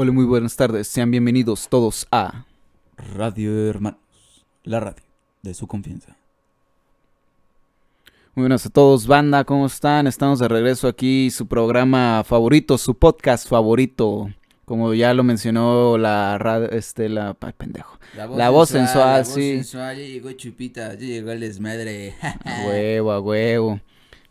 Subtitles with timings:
[0.00, 0.86] Hola, muy buenas tardes.
[0.86, 2.46] Sean bienvenidos todos a
[3.16, 3.98] Radio Hermanos,
[4.62, 5.02] la radio
[5.42, 6.16] de su confianza.
[8.36, 10.06] Muy buenas a todos, banda, ¿cómo están?
[10.06, 14.30] Estamos de regreso aquí, su programa favorito, su podcast favorito.
[14.64, 17.98] Como ya lo mencionó la radio, este, la, ay, pendejo.
[18.14, 19.56] La voz sensual, la voz sí.
[19.56, 22.14] sensual, ya llegó Chupita, ya llegó el desmadre.
[22.44, 23.80] A huevo, a huevo.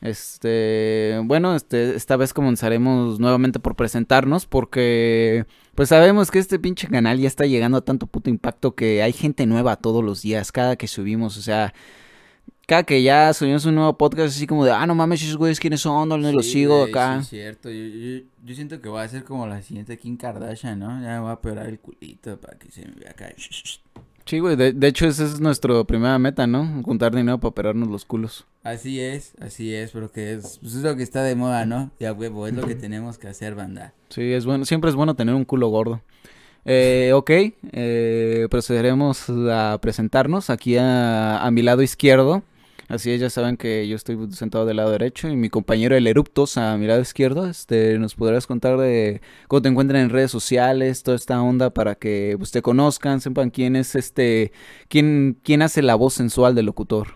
[0.02, 6.88] Este, bueno, este, esta vez comenzaremos nuevamente por presentarnos porque pues sabemos que este pinche
[6.88, 10.52] canal ya está llegando a tanto puto impacto que hay gente nueva todos los días,
[10.52, 11.74] cada que subimos, o sea,
[12.68, 15.60] cada que ya subimos un nuevo podcast así como de, ah, no mames, esos güeyes
[15.60, 17.16] quiénes son, ¿dónde los Sí, sigo güey, acá?
[17.16, 17.70] Sí, es cierto.
[17.72, 21.02] Yo, yo, yo siento que va a ser como la siguiente Kim Kardashian, ¿no?
[21.02, 23.34] Ya me voy a operar el culito para que se me vea acá.
[24.28, 26.84] Sí, güey, de, de hecho esa es nuestra primera meta, ¿no?
[26.84, 28.46] Juntar dinero para operarnos los culos.
[28.62, 31.92] Así es, así es, pero que es, pues es lo que está de moda, ¿no?
[32.00, 33.94] Ya huevo, es lo que tenemos que hacer, banda.
[34.10, 36.02] Sí, es bueno, siempre es bueno tener un culo gordo.
[36.66, 37.32] Eh, ok,
[37.72, 42.44] eh, procederemos a presentarnos aquí a, a mi lado izquierdo.
[42.88, 46.08] Así es, ya saben que yo estoy sentado del lado derecho y mi compañero el
[46.08, 47.46] Eruptos a mi lado izquierdo.
[47.46, 51.96] Este, nos podrás contar de cómo te encuentran en redes sociales, toda esta onda para
[51.96, 54.54] que pues, te conozcan, sepan quién es este,
[54.88, 57.16] quién, quién hace la voz sensual del locutor.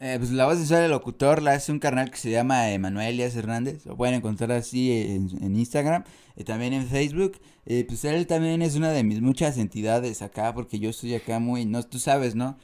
[0.00, 3.08] Eh, pues la voz sensual del locutor la hace un carnal que se llama Emanuel
[3.14, 3.84] Elias Hernández.
[3.84, 7.38] Lo pueden encontrar así en, Instagram, y también en Facebook.
[7.66, 11.40] Eh, pues él también es una de mis muchas entidades acá, porque yo estoy acá
[11.40, 12.56] muy, no, tú sabes, ¿no?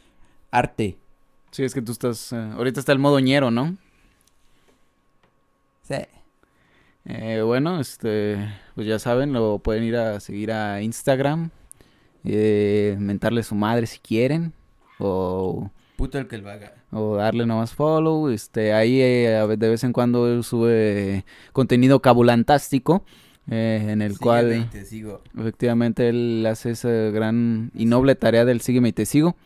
[0.51, 0.99] Arte.
[1.51, 3.77] Sí, es que tú estás, eh, ahorita está el modo ñero, ¿no?
[5.83, 5.97] Sí.
[7.07, 8.37] Eh, bueno, este,
[8.75, 11.51] pues ya saben, lo pueden ir a seguir a Instagram,
[12.25, 14.53] eh, mentarle su madre si quieren,
[14.99, 16.73] o, Puto el que lo haga.
[16.93, 23.05] o darle nomás follow, este, ahí eh, de vez en cuando él sube contenido cabulantástico,
[23.51, 25.23] eh, en el Sígueme cual y te sigo.
[25.39, 29.37] efectivamente él hace esa gran y noble tarea del sígueme y te sigo.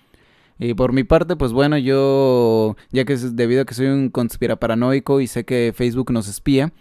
[0.59, 4.09] Y por mi parte, pues bueno, yo, ya que es debido a que soy un
[4.09, 6.73] conspiraparanoico y sé que Facebook nos espía,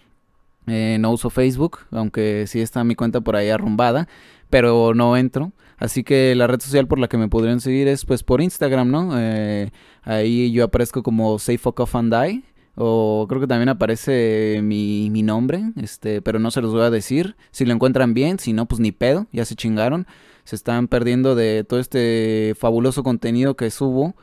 [0.68, 4.08] eh, no uso Facebook, aunque sí está mi cuenta por ahí arrumbada,
[4.50, 5.52] pero no entro.
[5.78, 8.90] Así que la red social por la que me podrían seguir es pues por Instagram,
[8.90, 9.20] ¿no?
[9.20, 9.72] Eh,
[10.04, 12.44] ahí yo aparezco como Fuck Off and Die.
[12.76, 16.90] O creo que también aparece mi, mi nombre, este, pero no se los voy a
[16.90, 17.36] decir.
[17.52, 20.08] Si lo encuentran bien, si no, pues ni pedo, ya se chingaron.
[20.44, 24.14] Se están perdiendo de todo este fabuloso contenido que subo.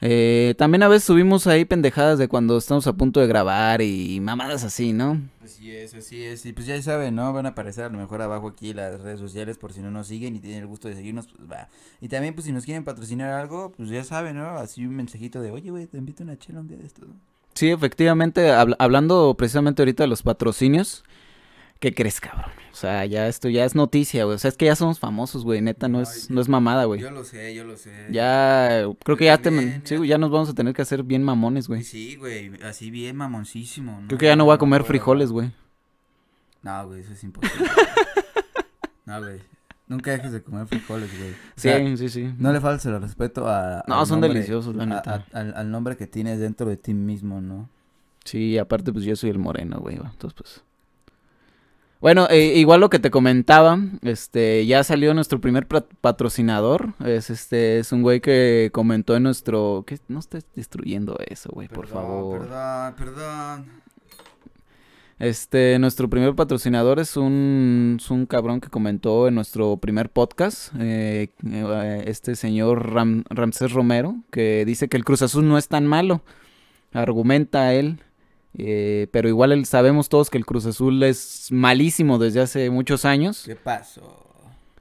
[0.00, 4.20] Eh, también a veces subimos ahí pendejadas de cuando estamos a punto de grabar y
[4.20, 5.20] mamadas así, ¿no?
[5.42, 6.46] Así es, así es.
[6.46, 7.32] Y pues ya saben, ¿no?
[7.32, 10.06] Van a aparecer a lo mejor abajo aquí las redes sociales por si no nos
[10.06, 11.68] siguen y tienen el gusto de seguirnos, pues va.
[12.00, 14.50] Y también, pues si nos quieren patrocinar algo, pues ya saben, ¿no?
[14.50, 17.08] Así un mensajito de, oye, güey, te invito a una chela un día de estos.
[17.08, 17.14] ¿no?
[17.54, 21.02] Sí, efectivamente, habl- hablando precisamente ahorita de los patrocinios,
[21.80, 22.50] ¿qué crees, cabrón?
[22.72, 24.36] O sea, ya esto ya es noticia, güey.
[24.36, 25.60] O sea, es que ya somos famosos, güey.
[25.60, 27.00] Neta, no es, Ay, no es mamada, güey.
[27.00, 27.92] Yo lo sé, yo lo sé.
[28.10, 29.96] Ya, creo que ya te, sí, ya.
[29.96, 31.82] güey, ya nos vamos a tener que hacer bien mamones, güey.
[31.82, 34.00] Sí, güey, así bien mamoncísimo.
[34.06, 35.50] Creo que ya no voy a comer frijoles, güey.
[36.62, 37.68] No, güey, eso es imposible.
[39.06, 39.40] no, güey.
[39.88, 41.30] Nunca dejes de comer frijoles, güey.
[41.30, 42.34] O Sí, sea, sí, sí.
[42.38, 43.82] no le faltes el respeto a.
[43.88, 45.24] No, son nombre- deliciosos, la neta.
[45.32, 47.68] a- al, al nombre que tienes dentro de ti mismo, ¿no?
[48.24, 49.96] Sí, aparte, pues yo soy el moreno, güey.
[49.96, 50.62] Entonces, pues.
[52.00, 56.94] Bueno, eh, igual lo que te comentaba, este, ya salió nuestro primer patrocinador.
[57.04, 59.82] Es este, es un güey que comentó en nuestro.
[59.86, 59.98] ¿Qué?
[60.06, 62.40] No estés destruyendo eso, güey, por favor.
[62.42, 63.66] Perdón, perdón.
[65.18, 70.72] Este, nuestro primer patrocinador es un, es un cabrón que comentó en nuestro primer podcast,
[70.78, 75.66] eh, eh, este señor Ram- Ramsés Romero, que dice que el Cruz Azul no es
[75.66, 76.22] tan malo,
[76.92, 77.98] argumenta él,
[78.54, 83.42] eh, pero igual sabemos todos que el Cruz Azul es malísimo desde hace muchos años
[83.44, 84.24] ¿Qué pasó?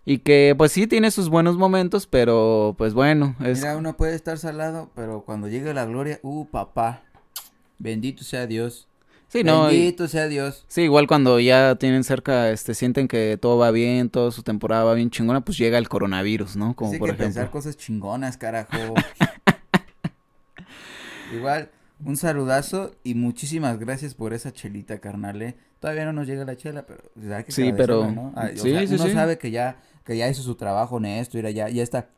[0.06, 3.60] y que pues sí tiene sus buenos momentos, pero pues bueno, es...
[3.60, 7.04] Mira, uno puede estar salado, pero cuando llegue la gloria, uh, papá.
[7.78, 8.88] Bendito sea Dios.
[9.28, 10.64] Sí, no, y- Bendito sea Dios.
[10.70, 14.86] Sí, igual cuando ya tienen cerca, este, sienten que todo va bien, toda su temporada
[14.86, 16.74] va bien chingona, pues llega el coronavirus, ¿no?
[16.74, 17.26] Como Hay por que ejemplo.
[17.36, 18.72] pensar cosas chingonas, carajo.
[21.34, 21.70] Igual,
[22.04, 25.56] un saludazo y muchísimas gracias por esa chelita, carnal, ¿eh?
[25.80, 28.34] Todavía no nos llega la chela, pero pues, que Sí, pero- ¿no?
[28.36, 29.12] Ay, o sí, sea, sí, uno sí.
[29.14, 32.10] sabe que ya, que ya hizo su trabajo honesto, mira, ya, ya está,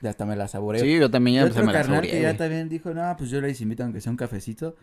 [0.00, 0.82] ya hasta me la saboreo.
[0.82, 2.92] Sí, yo también Y ya otro se me la carnal saboreé, que ya también dijo,
[2.94, 4.76] no, pues yo les invito aunque sea un cafecito,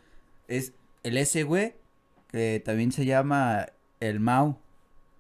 [0.48, 0.74] es
[1.04, 1.74] el ese güey,
[2.30, 3.68] que también se llama
[4.00, 4.58] el Mau.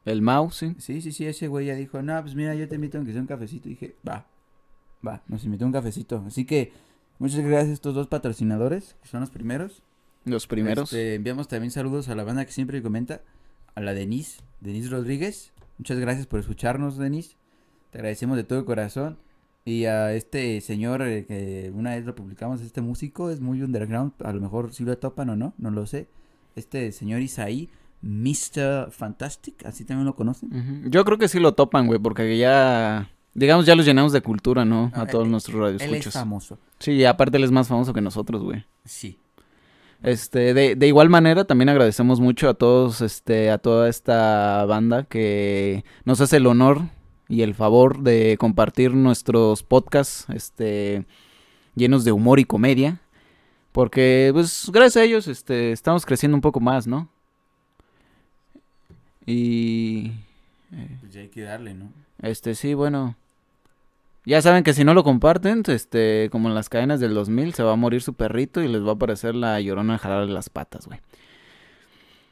[0.06, 0.76] El Mau, sí.
[0.80, 3.22] Sí, sí, sí, ese güey ya dijo, no, pues mira, yo te invito aunque sea
[3.22, 3.68] un cafecito.
[3.68, 4.26] Y dije, va,
[5.06, 6.24] va, nos invitó un cafecito.
[6.26, 6.72] Así que,
[7.22, 9.84] muchas gracias a estos dos patrocinadores, que son los primeros.
[10.26, 10.92] Los primeros.
[10.92, 13.22] Este, enviamos también saludos a la banda que siempre comenta,
[13.76, 15.54] a la Denise, Denise Rodríguez.
[15.78, 17.38] Muchas gracias por escucharnos, Denis.
[17.92, 19.18] Te agradecemos de todo corazón.
[19.64, 24.14] Y a este señor eh, que una vez lo publicamos, este músico es muy underground,
[24.24, 26.08] a lo mejor si lo topan o no, no lo sé.
[26.56, 27.70] Este señor Isaí,
[28.02, 28.90] Mr.
[28.90, 30.90] Fantastic, así también lo conocen.
[30.90, 34.66] Yo creo que sí lo topan, güey, porque ya, digamos, ya los llenamos de cultura,
[34.66, 34.92] ¿no?
[34.94, 36.58] A Ah, todos él- nuestros Él es famoso.
[36.80, 38.66] Sí, y aparte él es más famoso que nosotros, güey.
[38.86, 39.18] Sí.
[40.04, 45.04] Este, de, de igual manera, también agradecemos mucho a todos, este, a toda esta banda
[45.04, 46.82] que nos hace el honor
[47.30, 51.06] y el favor de compartir nuestros podcasts, este,
[51.76, 53.00] llenos de humor y comedia.
[53.72, 57.08] Porque, pues, gracias a ellos, este, estamos creciendo un poco más, ¿no?
[59.26, 60.12] Y,
[61.00, 61.92] Pues ya hay que darle, ¿no?
[62.22, 63.16] este, sí, bueno.
[64.26, 67.64] Ya saben que si no lo comparten, este, como en las cadenas del 2000, se
[67.64, 70.50] va a morir su perrito y les va a aparecer la llorona a jalarle las
[70.50, 71.00] patas, güey.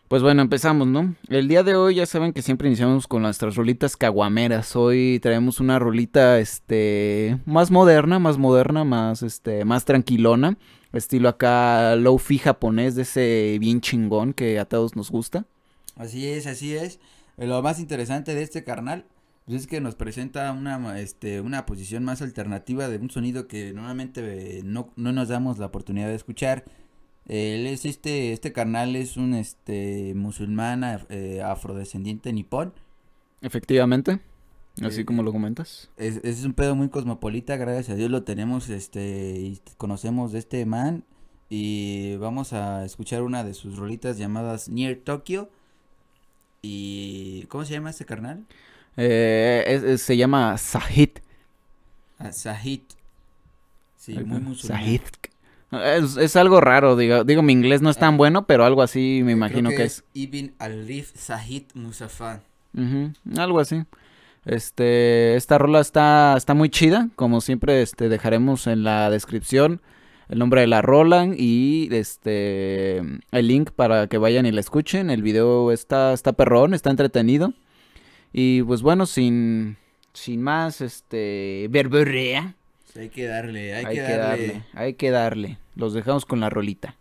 [0.08, 1.16] Pues bueno, empezamos, ¿no?
[1.30, 4.76] El día de hoy ya saben que siempre iniciamos con nuestras rolitas caguameras.
[4.76, 10.58] Hoy traemos una rolita, este, más moderna, más moderna, más, este, más tranquilona.
[10.94, 15.46] Estilo acá low-fi japonés de ese bien chingón que a todos nos gusta.
[15.96, 17.00] Así es, así es.
[17.38, 19.06] Lo más interesante de este carnal
[19.50, 23.74] pues es que nos presenta una, este, una posición más alternativa de un sonido que
[23.74, 26.66] normalmente eh, no, no nos damos la oportunidad de escuchar.
[27.26, 32.74] Él es este, este carnal es un este musulmán eh, afrodescendiente nipón.
[33.42, 34.20] Efectivamente,
[34.84, 35.90] así Eh, como lo comentas.
[35.98, 40.38] Es, es un pedo muy cosmopolita, gracias a Dios lo tenemos, este, y conocemos de
[40.38, 41.06] este man.
[41.50, 45.50] Y vamos a escuchar una de sus rolitas llamadas Near Tokyo.
[46.62, 48.46] Y, ¿cómo se llama este carnal?
[48.98, 51.10] Eh, es- es- se llama Sahid.
[52.18, 52.82] Ah, Sahid.
[53.98, 54.82] Sí, muy musulmán.
[54.82, 55.02] Sahid.
[55.72, 58.18] Es, es algo raro, digo, digo, mi inglés no es tan Ah.
[58.18, 60.04] bueno, pero algo así me Creo imagino que, es.
[60.14, 62.42] Ibn al-Rif Sahid Musafa.
[62.76, 63.84] Ujú, algo así.
[64.46, 69.82] Este, esta rola está, está muy chida, como siempre, este, dejaremos en la descripción
[70.30, 75.10] el nombre de la rola y este, el link para que vayan y la escuchen.
[75.10, 77.54] El video está, está perrón, está entretenido.
[78.32, 79.78] Y pues bueno, sin,
[80.14, 82.56] sin más, este, verborrea.
[82.94, 84.48] Sí, hay que darle, hay, Hay, que, que darle.
[84.48, 85.58] darle, hay que darle.
[85.76, 86.96] Los dejamos con la rolita.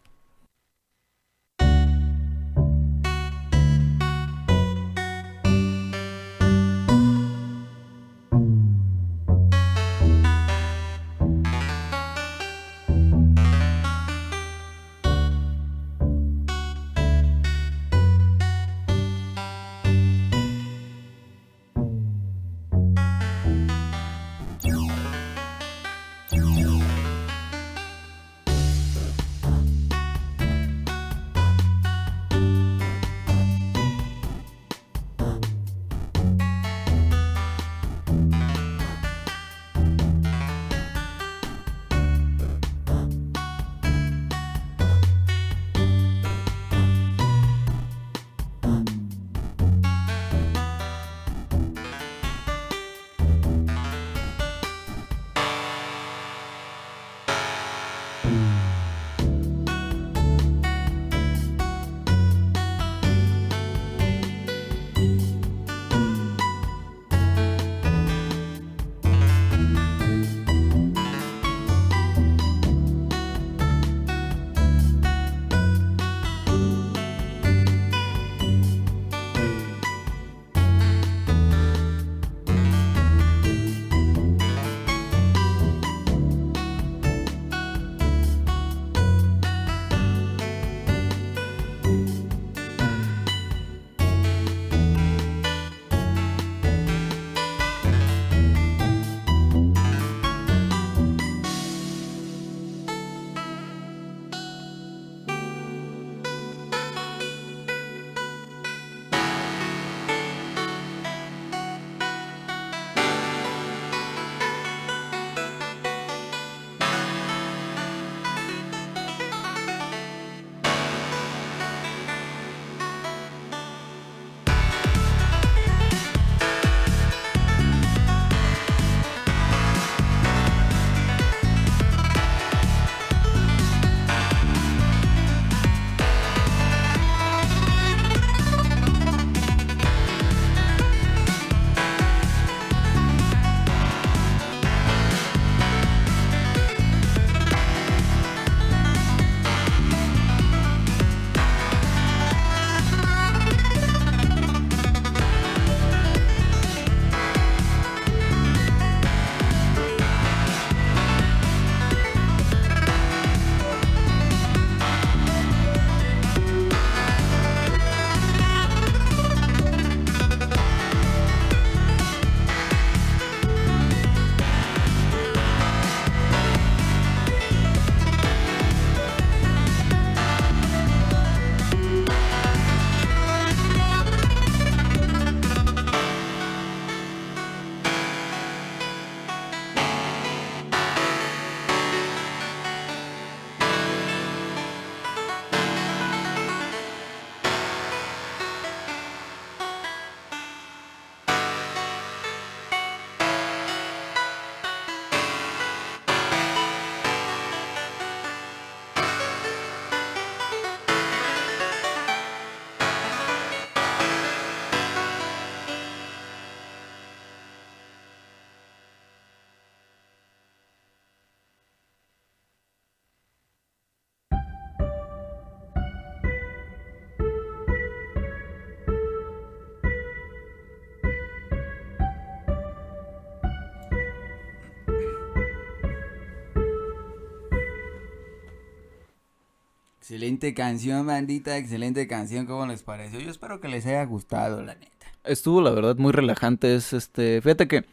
[240.08, 243.20] Excelente canción, bandita, excelente canción, ¿cómo les pareció?
[243.20, 245.06] Yo espero que les haya gustado, la neta.
[245.22, 247.84] Estuvo, la verdad, muy relajante, es este, fíjate que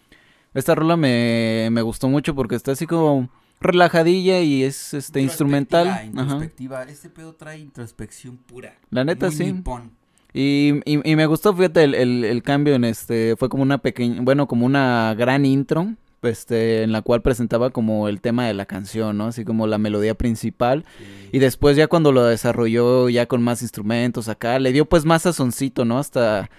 [0.53, 3.29] esta rola me, me gustó mucho porque está así como
[3.59, 5.89] relajadilla y es este instrumental.
[5.89, 6.05] Ajá.
[6.05, 8.77] Introspectiva, este pedo trae introspección pura.
[8.91, 9.51] La neta, Muy sí.
[9.51, 9.91] nipón.
[10.33, 13.79] Y, y, y me gustó, fíjate, el, el, el cambio en este, fue como una
[13.79, 15.93] pequeña, bueno, como una gran intro,
[16.23, 19.27] este, en la cual presentaba como el tema de la canción, ¿no?
[19.27, 20.85] Así como la melodía principal.
[21.31, 25.23] Y después ya cuando lo desarrolló ya con más instrumentos acá, le dio pues más
[25.23, 25.99] sazoncito, ¿no?
[25.99, 26.49] Hasta...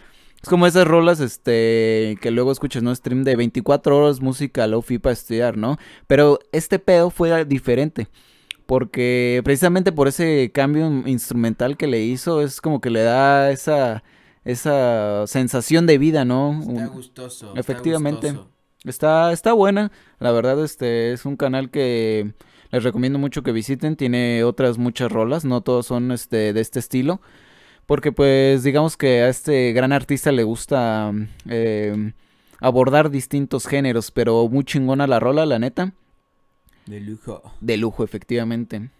[0.42, 2.94] Es como esas rolas, este, que luego escuchas, ¿no?
[2.94, 5.78] Stream de 24 horas música lofi para estudiar, ¿no?
[6.06, 8.08] Pero este pedo fue diferente.
[8.66, 14.02] Porque precisamente por ese cambio instrumental que le hizo, es como que le da esa,
[14.44, 16.60] esa sensación de vida, ¿no?
[16.60, 17.52] Está gustoso.
[17.56, 18.28] Efectivamente.
[18.28, 18.55] Está gustoso.
[18.86, 19.90] Está, está buena,
[20.20, 22.34] la verdad, este es un canal que
[22.70, 26.78] les recomiendo mucho que visiten, tiene otras muchas rolas, no todos son este de este
[26.78, 27.20] estilo,
[27.86, 31.12] porque pues digamos que a este gran artista le gusta
[31.48, 32.12] eh,
[32.60, 35.92] abordar distintos géneros, pero muy chingona la rola, la neta,
[36.86, 37.42] De lujo.
[37.60, 38.90] de lujo efectivamente.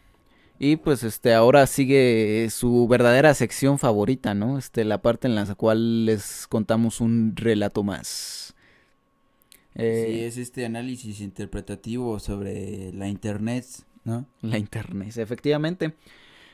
[0.59, 4.59] Y pues este ahora sigue su verdadera sección favorita, ¿no?
[4.59, 8.46] Este la parte en la cual les contamos un relato más.
[9.76, 13.66] Sí, Eh, es este análisis interpretativo sobre la internet,
[14.04, 14.26] ¿no?
[14.42, 15.95] La internet, efectivamente.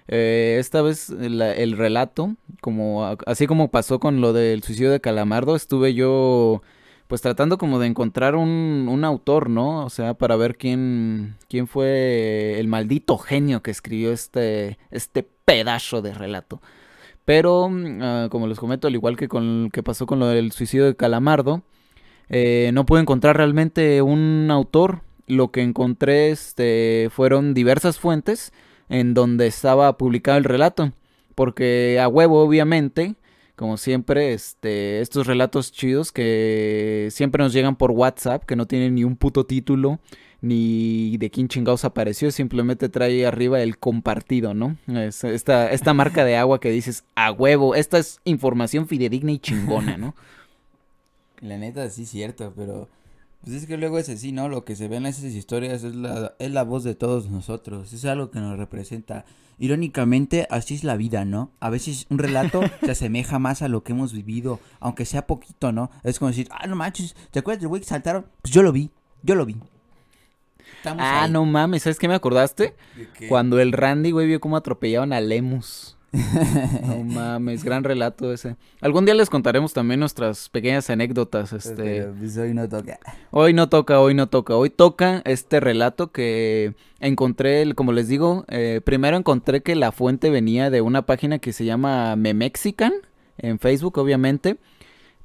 [0.08, 5.00] Eh, esta vez la- el relato, como así como pasó con lo del suicidio de
[5.00, 6.62] Calamardo, estuve yo
[7.06, 9.84] pues tratando como de encontrar un, un autor, ¿no?
[9.84, 16.00] O sea, para ver quién, quién fue el maldito genio que escribió este, este pedazo
[16.00, 16.62] de relato.
[17.24, 20.86] Pero, ah, como les comento, al igual que con que pasó con lo del suicidio
[20.86, 21.62] de Calamardo,
[22.28, 25.02] eh, no pude encontrar realmente un autor.
[25.26, 28.52] Lo que encontré este, fueron diversas fuentes
[28.88, 30.92] en donde estaba publicado el relato.
[31.34, 33.16] Porque a huevo, obviamente,
[33.56, 38.94] como siempre, este, estos relatos chidos que siempre nos llegan por WhatsApp, que no tienen
[38.94, 40.00] ni un puto título,
[40.42, 44.76] ni de quién chingados apareció, simplemente trae arriba el compartido, ¿no?
[44.88, 49.38] Es esta, esta marca de agua que dices, a huevo, esta es información fidedigna y
[49.38, 50.14] chingona, ¿no?
[51.42, 52.88] La neta sí es cierto, pero
[53.42, 54.48] pues es que luego es así, ¿no?
[54.48, 57.92] Lo que se ve en esas historias es la, es la voz de todos nosotros,
[57.92, 59.24] es algo que nos representa.
[59.58, 61.50] Irónicamente, así es la vida, ¿no?
[61.60, 65.72] A veces un relato se asemeja más a lo que hemos vivido, aunque sea poquito,
[65.72, 65.90] ¿no?
[66.04, 68.26] Es como decir, ah, no manches, ¿te acuerdas del güey que saltaron?
[68.40, 68.90] Pues yo lo vi,
[69.22, 69.56] yo lo vi.
[70.78, 71.30] Estamos Ah, ahí.
[71.30, 72.74] no mames, ¿sabes qué me acordaste?
[72.96, 73.28] ¿De qué?
[73.28, 75.96] Cuando el Randy, güey, vio cómo atropellaban a Lemus.
[76.86, 78.56] No mames, gran relato ese.
[78.80, 82.04] Algún día les contaremos también nuestras pequeñas anécdotas, este.
[82.04, 82.98] Pues, hoy no toca.
[83.30, 84.54] Hoy no toca, hoy no toca.
[84.56, 89.90] Hoy toca este relato que encontré, el- como les digo, eh, primero encontré que la
[89.92, 92.92] fuente venía de una página que se llama Memexican,
[93.38, 94.58] en Facebook, obviamente.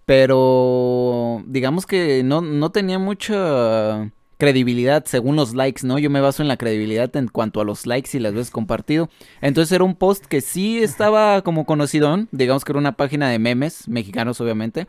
[0.06, 6.00] Pero digamos que no, no tenía mucha credibilidad según los likes, ¿no?
[6.00, 9.10] Yo me baso en la credibilidad en cuanto a los likes y las veces compartido.
[9.42, 13.40] Entonces era un post que sí estaba como conocido, digamos que era una página de
[13.40, 14.88] memes, mexicanos obviamente,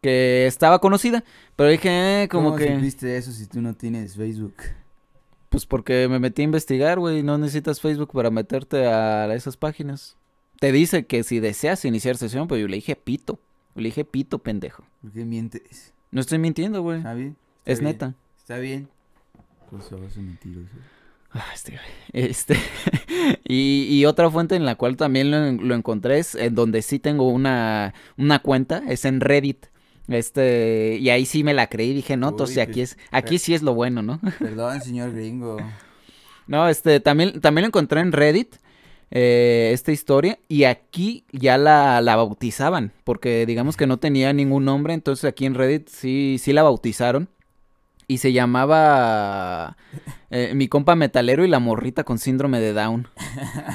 [0.00, 1.24] que estaba conocida.
[1.56, 2.74] Pero dije, eh, como ¿Cómo que...
[2.74, 4.54] supiste eso si tú no tienes Facebook?
[5.48, 7.22] Pues porque me metí a investigar, güey.
[7.22, 10.16] No necesitas Facebook para meterte a esas páginas.
[10.58, 13.38] Te dice que si deseas iniciar sesión, pues yo le dije pito.
[13.76, 14.84] Le dije pito, pendejo.
[15.00, 15.92] ¿Por qué mientes?
[16.10, 16.98] No estoy mintiendo, güey.
[16.98, 17.12] Está
[17.64, 18.14] Es bien, neta.
[18.44, 18.88] Está bien.
[19.70, 20.68] Pues un mentiroso.
[21.32, 21.80] Ah, este.
[22.12, 22.56] Este.
[23.48, 26.82] y, y otra fuente en la cual también lo, en- lo encontré es en donde
[26.82, 29.64] sí tengo una, una cuenta, es en Reddit.
[30.08, 33.54] Este, y ahí sí me la creí, dije, no, entonces aquí pues, es, aquí sí
[33.54, 34.20] es lo bueno, ¿no?
[34.38, 35.56] Perdón, señor gringo.
[36.46, 38.56] No, este, también, también lo encontré en Reddit,
[39.10, 44.66] eh, esta historia, y aquí ya la, la bautizaban, porque digamos que no tenía ningún
[44.66, 47.30] nombre, entonces aquí en Reddit sí, sí la bautizaron,
[48.06, 49.76] y se llamaba
[50.30, 53.08] eh, Mi compa metalero y la morrita con síndrome de Down.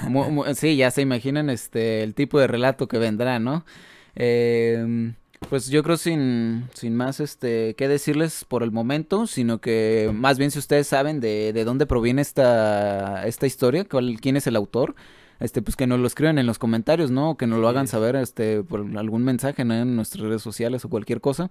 [0.07, 3.65] Mu- mu- sí, ya se imaginan este, el tipo de relato que vendrá, ¿no?
[4.15, 5.13] Eh,
[5.49, 10.37] pues yo creo sin, sin más este qué decirles por el momento, sino que más
[10.37, 14.57] bien si ustedes saben de, de dónde proviene esta, esta historia, cuál, quién es el
[14.57, 14.95] autor,
[15.39, 17.31] este, pues que nos lo escriban en los comentarios, ¿no?
[17.31, 19.73] O que nos lo hagan saber este, por algún mensaje, ¿no?
[19.73, 21.49] En nuestras redes sociales o cualquier cosa.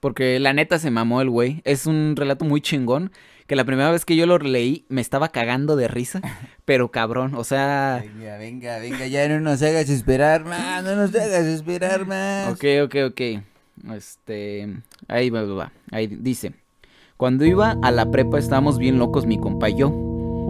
[0.00, 1.60] Porque la neta se mamó el güey.
[1.64, 3.10] Es un relato muy chingón.
[3.46, 6.20] Que la primera vez que yo lo leí me estaba cagando de risa.
[6.64, 8.04] Pero cabrón, o sea.
[8.04, 12.52] Venga, venga, venga, ya no nos hagas esperar más, no nos hagas esperar más.
[12.52, 13.20] Ok, ok, ok.
[13.94, 14.68] Este.
[15.08, 15.72] Ahí va, va, va.
[15.90, 16.52] Ahí dice.
[17.16, 19.90] Cuando iba a la prepa estábamos bien locos mi compa y yo.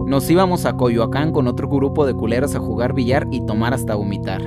[0.07, 3.95] Nos íbamos a Coyoacán con otro grupo de culeras a jugar billar y tomar hasta
[3.95, 4.43] vomitar.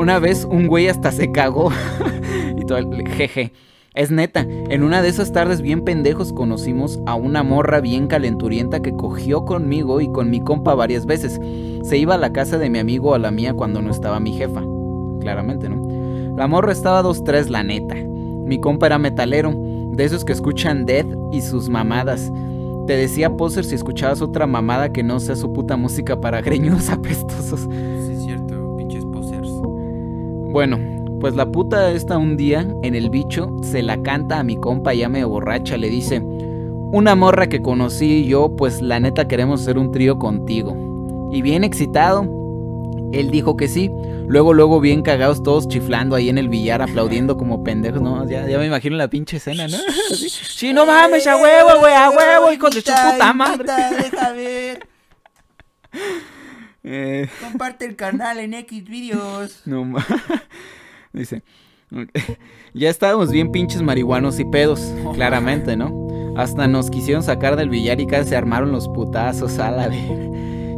[0.00, 1.70] Una vez un güey hasta se cagó.
[2.56, 3.52] y todo el jeje.
[3.92, 8.80] Es neta, en una de esas tardes bien pendejos conocimos a una morra bien calenturienta
[8.80, 11.38] que cogió conmigo y con mi compa varias veces.
[11.82, 14.20] Se iba a la casa de mi amigo o a la mía cuando no estaba
[14.20, 14.62] mi jefa.
[15.20, 16.34] Claramente, ¿no?
[16.34, 17.94] La morra estaba dos tres, la neta.
[17.94, 22.32] Mi compa era metalero, de esos que escuchan Death y sus mamadas.
[22.86, 26.88] Te decía poser si escuchabas otra mamada que no sea su puta música para greñudos
[26.88, 27.68] apestosos.
[28.06, 28.16] Sí,
[30.52, 30.78] Bueno,
[31.20, 34.94] pues la puta esta un día, en el bicho, se la canta a mi compa
[34.94, 39.78] ya medio borracha, le dice, una morra que conocí yo, pues la neta queremos hacer
[39.78, 41.30] un trío contigo.
[41.32, 42.22] Y bien excitado,
[43.12, 43.90] él dijo que sí.
[44.26, 48.28] Luego, luego bien cagados todos chiflando ahí en el billar, aplaudiendo como pendejos, ¿no?
[48.28, 49.76] Ya, ya me imagino la pinche escena, ¿no?
[50.10, 53.66] Así, sí, no mames, a huevo, güey, a huevo, hijo de su puta madre.
[54.02, 54.86] Deja ver.
[56.82, 59.60] Eh, Comparte el canal en X videos.
[59.66, 60.06] no mames.
[61.12, 61.42] Dice,
[62.74, 66.08] ya estábamos bien pinches marihuanos y pedos, claramente, ¿no?
[66.36, 70.10] Hasta nos quisieron sacar del billar y casi se armaron los putazos a la vez.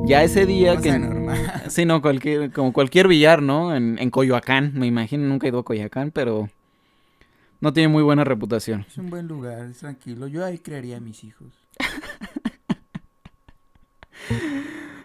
[0.05, 0.99] Ya ese día que...
[0.99, 1.39] normal.
[1.69, 3.75] Sí, no, cualquier, como cualquier billar, ¿no?
[3.75, 6.51] En, en Coyoacán, me imagino, nunca he ido a Coyoacán, pero
[7.61, 8.85] no tiene muy buena reputación.
[8.89, 10.27] Es un buen lugar, es tranquilo.
[10.27, 11.49] Yo ahí crearía a mis hijos.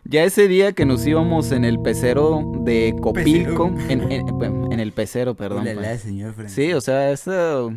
[0.10, 4.80] Ya ese día que nos íbamos en el pecero de Copilco, en, en- bueno, en
[4.80, 5.64] el pecero, perdón.
[5.64, 5.98] Ulala, pa.
[5.98, 6.48] señor Frank.
[6.50, 7.74] Sí, o sea, eso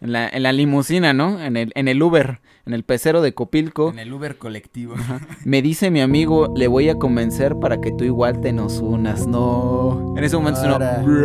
[0.00, 1.40] en la, en la limusina, ¿no?
[1.42, 3.90] En el, en el Uber, en el pecero de Copilco.
[3.90, 4.94] En el Uber colectivo.
[5.44, 9.26] Me dice mi amigo, le voy a convencer para que tú igual te nos unas.
[9.26, 10.14] No.
[10.16, 11.02] En ese momento Ahora.
[11.04, 11.24] "Bruh".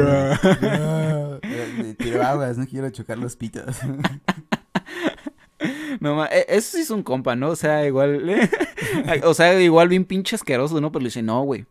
[0.62, 3.78] No, eh, Tiro aguas, no quiero chocar los pitos.
[6.00, 7.50] No, ma- e- eso sí es un compa, ¿no?
[7.50, 8.50] O sea, igual.
[9.24, 10.91] o sea, igual bien pinche asqueroso, ¿no?
[10.91, 11.65] Pero le dice, no, güey.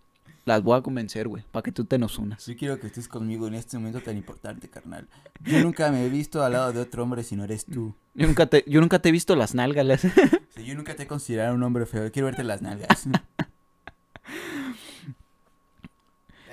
[0.45, 2.47] Las voy a convencer, güey, para que tú te nos unas.
[2.47, 5.07] Yo quiero que estés conmigo en este momento tan importante, carnal.
[5.45, 7.95] Yo nunca me he visto al lado de otro hombre si no eres tú.
[8.15, 9.85] Yo nunca te, yo nunca te he visto las nalgas.
[9.85, 12.11] las- sea, yo nunca te he considerado un hombre feo.
[12.11, 13.07] Quiero verte las nalgas.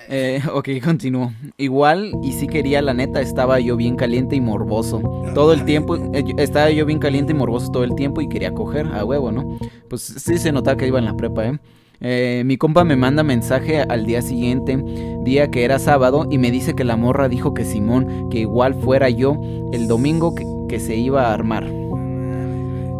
[0.08, 1.32] Eh, ok, continúo.
[1.58, 5.00] Igual, y si quería, la neta, estaba yo bien caliente y morboso.
[5.34, 8.52] Todo el tiempo, eh, estaba yo bien caliente y morboso todo el tiempo y quería
[8.52, 9.58] coger a huevo, ¿no?
[9.88, 11.58] Pues sí se notaba que iba en la prepa, ¿eh?
[12.00, 14.76] Eh, mi compa me manda mensaje al día siguiente,
[15.24, 18.74] día que era sábado, y me dice que la morra dijo que Simón, que igual
[18.74, 19.40] fuera yo,
[19.72, 21.66] el domingo que, que se iba a armar.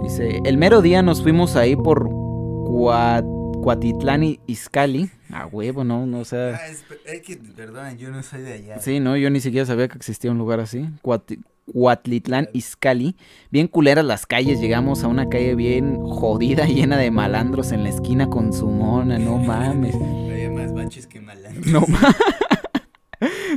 [0.02, 3.22] Dice, el mero día nos fuimos ahí por Cua-
[3.66, 5.10] Cuatitlán y Izcalli.
[5.32, 6.06] A huevo, ¿no?
[6.06, 6.54] no o sea...
[6.54, 8.78] Ah, es, es que, perdonen, yo no soy de allá.
[8.78, 10.88] Sí, no, yo ni siquiera sabía que existía un lugar así.
[11.02, 13.16] Cuati- Cuatlitlán, Izcalli.
[13.50, 14.60] Bien culeras las calles.
[14.60, 19.18] Llegamos a una calle bien jodida, llena de malandros en la esquina con su mona.
[19.18, 19.96] No mames.
[19.96, 21.66] Había más baches que malandros.
[21.66, 22.14] No mames.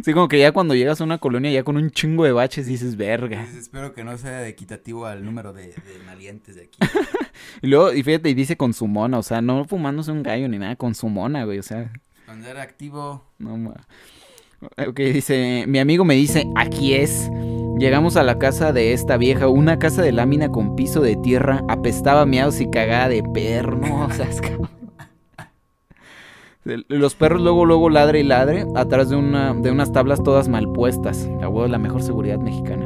[0.04, 2.67] Sí, como que ya cuando llegas a una colonia ya con un chingo de baches
[2.67, 3.45] dices, verga.
[3.58, 6.80] Espero que no sea equitativo al número de, de maleantes de aquí.
[7.62, 10.48] Y luego, y fíjate, y dice con su mona, o sea, no fumándose un gallo
[10.48, 11.91] ni nada, con su mona, güey, o sea,
[12.26, 13.88] Cuando era activo, no ma.
[14.88, 17.30] Ok, dice, mi amigo me dice, aquí es.
[17.78, 21.63] Llegamos a la casa de esta vieja, una casa de lámina con piso de tierra,
[21.69, 24.69] apestaba miados y cagada de perro, no, o sea, es cabrón.
[26.65, 30.69] Los perros luego, luego ladre y ladre atrás de, una, de unas tablas todas mal
[30.72, 31.30] puestas.
[31.39, 32.86] La huevo, la mejor seguridad mexicana.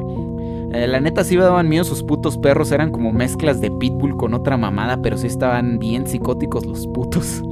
[0.74, 4.16] Eh, la neta sí me daban miedo sus putos perros, eran como mezclas de pitbull
[4.16, 7.44] con otra mamada, pero sí estaban bien psicóticos los putos.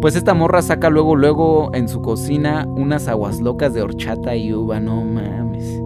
[0.00, 4.52] Pues esta morra saca luego, luego en su cocina unas aguas locas de horchata y
[4.52, 5.80] uva, no mames.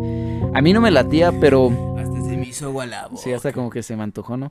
[0.55, 3.83] A mí no me latía, pero hasta se me hizo agua sí, hasta como que
[3.83, 4.51] se me antojó, ¿no?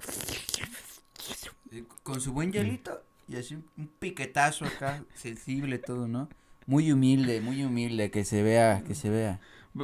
[1.72, 6.30] Eh, Con su buen hielito y así un piquetazo acá, sensible todo, ¿no?
[6.68, 9.40] Muy humilde, muy humilde, que se vea, que se vea.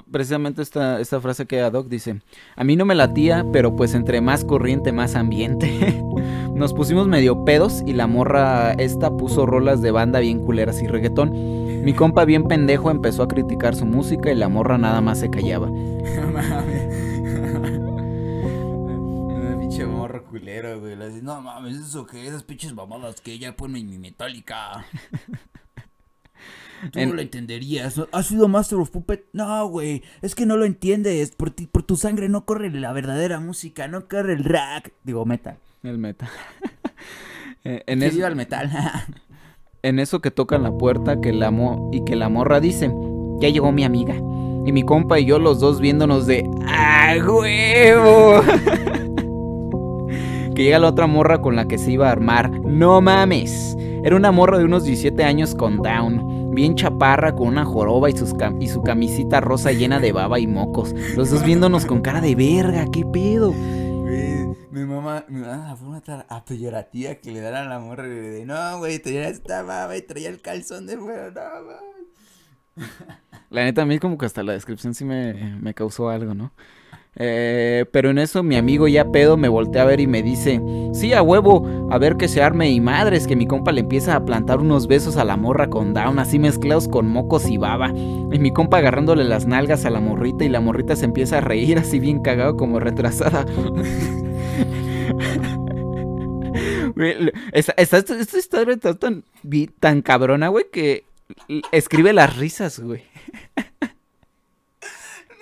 [0.10, 2.22] Precisamente esta, esta frase que Doc dice,
[2.56, 6.02] a mí no me latía, pero pues entre más corriente, más ambiente.
[6.56, 10.88] Nos pusimos medio pedos y la morra esta puso rolas de banda bien culeras y
[10.88, 11.84] reggaetón.
[11.84, 15.30] Mi compa bien pendejo empezó a criticar su música y la morra nada más se
[15.30, 15.70] callaba.
[20.80, 20.96] güey.
[20.96, 24.86] le dice, no mames, eso que esas pinches mamadas que ella pone en mi metálica.
[26.92, 28.02] Tú En- no lo entenderías.
[28.12, 29.26] ¿Has sido Master of Puppet?
[29.34, 30.02] No, güey.
[30.24, 31.32] Es que no lo entiendes.
[31.32, 33.88] Por, ti, por tu sangre no corre la verdadera música.
[33.88, 34.92] No corre el rack.
[35.04, 35.58] Digo, metal.
[35.84, 36.30] El meta.
[37.64, 38.72] Eh, en, Que es- viva el metal.
[39.84, 42.92] en eso que tocan la puerta que la mo- y que la morra dice,
[43.40, 44.16] ya llegó mi amiga.
[44.66, 48.42] Y mi compa y yo los dos viéndonos de ¡Ah, huevo!
[50.56, 52.52] que llega la otra morra con la que se iba a armar.
[52.62, 53.76] No mames.
[54.04, 56.54] Era una morra de unos 17 años con down.
[56.54, 60.40] Bien chaparra, con una joroba y, sus cam- y su camisita rosa llena de baba
[60.40, 60.94] y mocos.
[61.16, 63.54] Los dos viéndonos con cara de verga, qué pedo.
[64.72, 66.26] Mi mamá, mi mamá, la forma tan
[67.22, 70.30] que le dan a la morra, güey, de no, güey, traía esta baba y traía
[70.30, 71.78] el calzón de fuera, no.
[73.50, 76.54] La neta, a mí como que hasta la descripción sí me, me causó algo, ¿no?
[77.18, 80.62] Eh, pero en eso mi amigo ya pedo me voltea a ver y me dice,
[80.94, 84.16] sí, a huevo, a ver que se arme y madres, que mi compa le empieza
[84.16, 87.90] a plantar unos besos a la morra con down, así mezclados con mocos y baba.
[87.90, 91.42] Y mi compa agarrándole las nalgas a la morrita y la morrita se empieza a
[91.42, 93.46] reír así bien cagado como retrasada.
[97.54, 99.24] Esta, esta, esta- historia está tan,
[99.80, 101.06] tan cabrona, güey, que
[101.72, 103.04] escribe las risas, güey.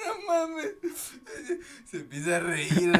[0.07, 1.08] No mames.
[1.85, 2.91] Se empieza a reír.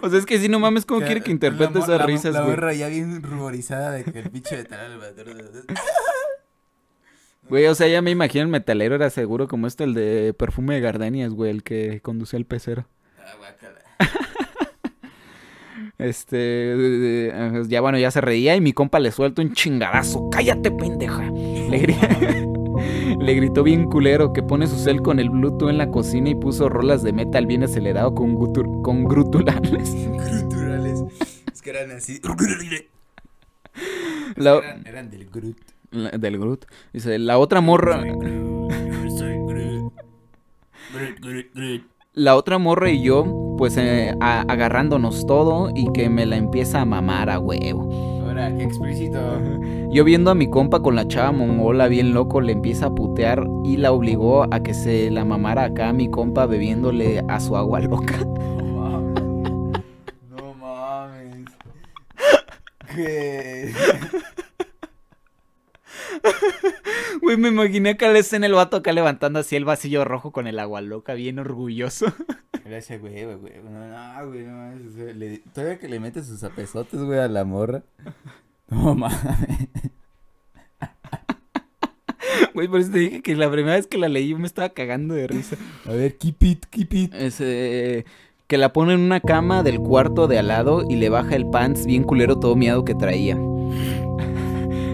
[0.00, 2.32] O sea, es que si no mames, ¿cómo quiere que interprete la, esas la risas,
[2.32, 4.98] La morra ya bien ruborizada de que el pinche veterano
[7.48, 10.76] Güey, o sea, ya me imagino el metalero era seguro como este, el de perfume
[10.76, 12.86] de gardenias, güey, el que conducía el pecero.
[13.18, 13.80] Ah, guácala.
[15.98, 17.32] Este,
[17.66, 20.30] ya bueno, ya se reía y mi compa le suelta un chingadazo.
[20.30, 21.22] ¡Cállate, pendeja!
[21.22, 22.47] Le, gri-
[23.28, 26.34] le gritó bien culero que pone su cel con el Bluetooth en la cocina y
[26.34, 29.94] puso rolas de metal bien acelerado con, gutur- con gruturales.
[30.30, 31.04] Gruturales.
[31.52, 32.22] Es que eran así.
[34.36, 35.58] La- Eran, eran del Groot.
[35.90, 36.64] la- del Groot.
[36.94, 38.02] Dice, la otra morra...
[42.14, 46.80] La otra morra y yo, pues eh, a- agarrándonos todo y que me la empieza
[46.80, 48.17] a mamar a huevo.
[48.38, 49.18] Ahora, qué explícito.
[49.90, 53.44] Yo viendo a mi compa con la chava mongola bien loco, le empieza a putear
[53.64, 57.56] y la obligó a que se la mamara acá a mi compa bebiéndole a su
[57.56, 58.18] agua loca.
[58.18, 59.82] No mames.
[60.30, 61.50] No mames.
[62.94, 63.72] ¿Qué?
[67.22, 70.46] Güey, me imaginé acá la escena el vato acá levantando así el vasillo rojo con
[70.46, 72.06] el agua loca, bien orgulloso.
[72.64, 73.52] Ese güey, güey, güey.
[73.64, 74.74] No, no, güey, no
[75.14, 77.82] le- Todavía que le mete sus apesotes, güey, a la morra.
[78.70, 79.16] No mames.
[82.54, 84.68] Güey, por eso te dije que la primera vez que la leí yo me estaba
[84.70, 85.56] cagando de risa.
[85.86, 87.14] A ver, keep it, keep it.
[87.14, 88.04] Ese,
[88.46, 91.48] que la pone en una cama del cuarto de al lado y le baja el
[91.48, 93.38] pants bien culero todo miado que traía.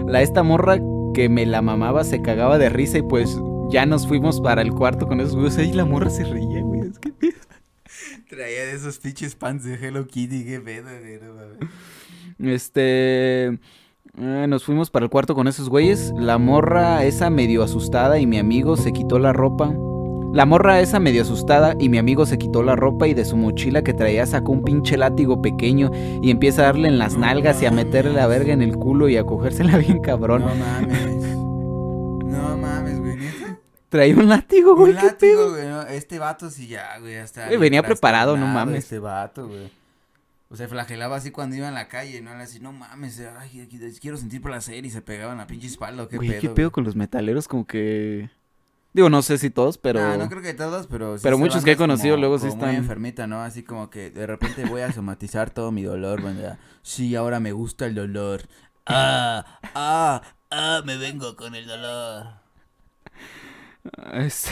[0.07, 0.77] La esta morra
[1.15, 4.71] que me la mamaba se cagaba de risa y pues ya nos fuimos para el
[4.71, 5.57] cuarto con esos güeyes.
[5.57, 6.81] Ahí la morra se reía, güey.
[6.81, 7.13] Es que.
[8.29, 12.53] Traía de esos pinches pants de Hello Kitty, qué pedo, güey.
[12.53, 13.45] Este.
[13.45, 13.59] eh,
[14.17, 16.11] nos fuimos para el cuarto con esos güeyes.
[16.17, 19.73] La morra esa medio asustada y mi amigo se quitó la ropa.
[20.35, 23.37] La morra esa medio asustada y mi amigo se quitó la ropa y de su
[23.37, 27.61] mochila que traía sacó un pinche látigo pequeño y empieza a darle en las nalgas
[27.61, 30.41] y a meterle la verga en el culo y a cogérsela bien cabrón.
[30.41, 31.37] No mames.
[32.25, 33.15] No mames, güey.
[33.87, 35.51] Traía un látigo, güey, Un qué pedo.
[35.51, 37.45] güey, no, Este vato sí ya, güey, hasta.
[37.47, 38.79] Güey, venía preparado, no mames.
[38.79, 39.71] Este vato, güey.
[40.49, 42.31] O sea, flagelaba así cuando iba en la calle, ¿no?
[42.31, 43.69] Era así, no mames, ay,
[44.01, 46.41] quiero sentir placer y se pegaba en la pinche espalda, qué Güey, pedo.
[46.41, 48.29] qué pedo con los metaleros, como que.
[48.95, 49.99] Digo, no sé si todos, pero.
[50.01, 52.47] Ah, no creo que todos, pero sí Pero muchos que he como- conocido luego sí
[52.47, 53.41] como muy están- enfermita, ¿no?
[53.41, 56.59] Así como que de repente voy a somatizar todo mi dolor, banda.
[56.81, 58.43] Sí, ahora me gusta el dolor.
[58.85, 62.27] Ah, ah, ah, me vengo con el dolor.
[64.13, 64.51] Este,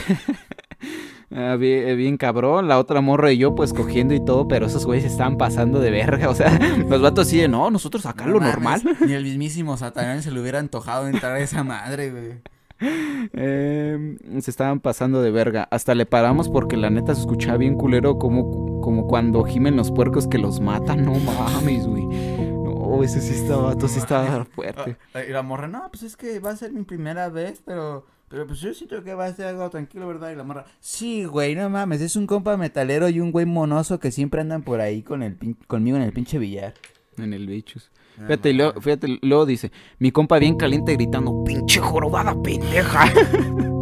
[1.34, 4.84] ah, bien, bien cabrón, la otra morra y yo pues cogiendo y todo, pero esos
[4.84, 8.32] güeyes estaban pasando de verga, o sea, los vatos así de, no, nosotros acá No
[8.34, 8.54] lo mames,
[8.84, 8.96] normal.
[9.06, 12.42] Ni el mismísimo Satanás se le hubiera antojado entrar a esa madre, güey.
[12.80, 17.74] Eh, se estaban pasando de verga, hasta le paramos porque la neta se escuchaba bien
[17.76, 22.04] culero como, como cuando gimen los puercos que los matan, no mames, güey.
[22.06, 24.96] No, ese sí estaba, vato sí estaba fuerte.
[25.14, 28.06] Ah, Y la morra, no, pues es que va a ser mi primera vez, pero,
[28.28, 30.30] pero pues yo siento que va a ser algo tranquilo, ¿verdad?
[30.32, 33.98] Y la morra, sí, güey, no mames, es un compa metalero y un güey monoso
[33.98, 36.74] que siempre andan por ahí con el pin- conmigo en el pinche billar.
[37.16, 37.90] En el bichos.
[38.16, 38.84] No Fíjate, y luego, mames.
[38.84, 43.12] fíjate, luego dice, mi compa bien caliente gritando, pinche jorobada pendeja.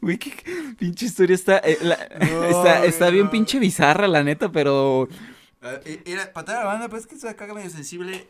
[0.00, 0.32] Güey, qué
[0.78, 5.08] pinche historia está, eh, la- No, está, bien pinche bizarra, la neta, pero
[5.62, 8.26] Ah, e- Era, para toda la banda, pues es que se acá medio sensible.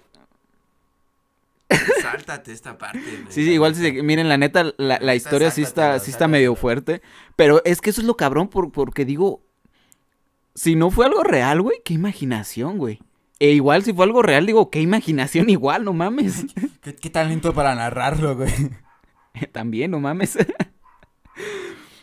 [2.02, 5.98] Sáltate esta parte, sí, sí, igual si miren, la neta, la, la historia sí está,
[5.98, 7.00] sí está medio fuerte,
[7.36, 9.42] pero es que eso es lo cabrón, por, porque digo,
[10.54, 13.00] si no fue algo real, güey, qué imaginación, güey.
[13.40, 16.46] E igual si fue algo real, digo, qué imaginación igual, no mames.
[16.80, 18.52] ¿Qué, qué talento para narrarlo, güey.
[19.52, 20.38] También, no mames.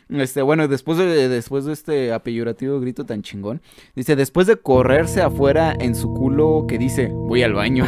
[0.09, 3.61] Este, bueno, después de, después de este apellorativo grito tan chingón,
[3.95, 7.85] dice, después de correrse afuera en su culo que dice, voy al baño,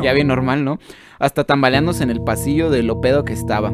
[0.00, 0.78] ya bien normal, ¿no?
[1.18, 3.72] Hasta tambaleándose en el pasillo de lo pedo que estaba.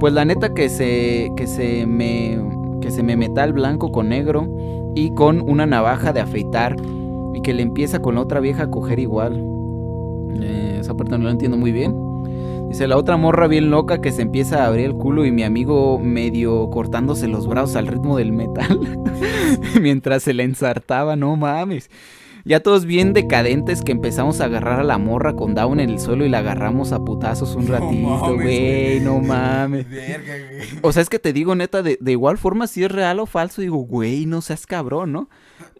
[0.00, 2.40] Pues la neta que se, que se me,
[2.80, 6.76] que se me meta el blanco con negro y con una navaja de afeitar
[7.34, 9.42] y que le empieza con la otra vieja a coger igual.
[10.40, 11.94] Eh, esa parte no la entiendo muy bien.
[12.68, 15.42] Dice la otra morra bien loca que se empieza a abrir el culo y mi
[15.42, 18.80] amigo medio cortándose los brazos al ritmo del metal
[19.80, 21.90] mientras se le ensartaba, no mames.
[22.44, 26.00] Ya todos bien decadentes que empezamos a agarrar a la morra con down en el
[26.00, 29.86] suelo y la agarramos a putazos un ratito, güey, no mames.
[30.82, 33.26] O sea, es que te digo neta, de, de igual forma si es real o
[33.26, 35.28] falso, digo, güey, no seas cabrón, ¿no?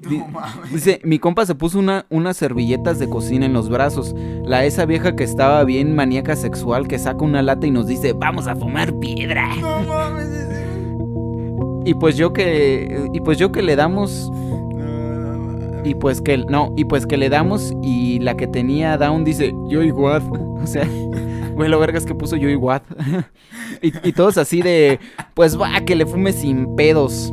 [0.08, 0.72] No mames.
[0.72, 4.14] Dice, mi compa se puso una, unas servilletas de cocina en los brazos.
[4.44, 8.12] La esa vieja que estaba bien maníaca sexual que saca una lata y nos dice,
[8.12, 9.54] vamos a fumar piedra.
[9.56, 10.28] No mames.
[11.84, 14.30] Y pues yo que, y pues yo que le damos,
[15.84, 19.54] y pues que, no, y pues que le damos y la que tenía down dice,
[19.68, 20.22] yo igual.
[20.62, 20.88] O sea,
[21.56, 22.82] güey, lo vergas que puso yo igual.
[23.82, 25.00] y, y todos así de,
[25.34, 27.32] pues va, que le fume sin pedos.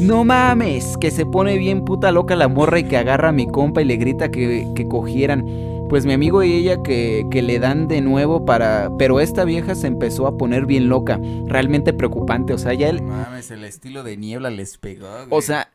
[0.00, 3.46] No mames, que se pone bien puta loca la morra y que agarra a mi
[3.46, 5.46] compa y le grita que, que cogieran.
[5.88, 8.90] Pues mi amigo y ella que, que le dan de nuevo para...
[8.98, 12.52] Pero esta vieja se empezó a poner bien loca, realmente preocupante.
[12.54, 13.06] O sea, ya el...
[13.06, 15.28] No mames, el estilo de niebla les pegó, güey.
[15.30, 15.68] O sea,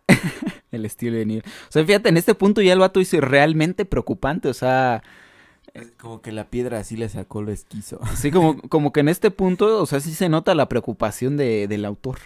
[0.71, 1.43] el estilo de Neil.
[1.45, 4.47] O sea, fíjate, en este punto ya el vato dice realmente preocupante.
[4.49, 5.03] O sea,
[5.97, 7.99] Como que la piedra así le sacó lo esquizo.
[8.15, 11.67] sí, como, como que en este punto, o sea, sí se nota la preocupación de,
[11.67, 12.19] del autor.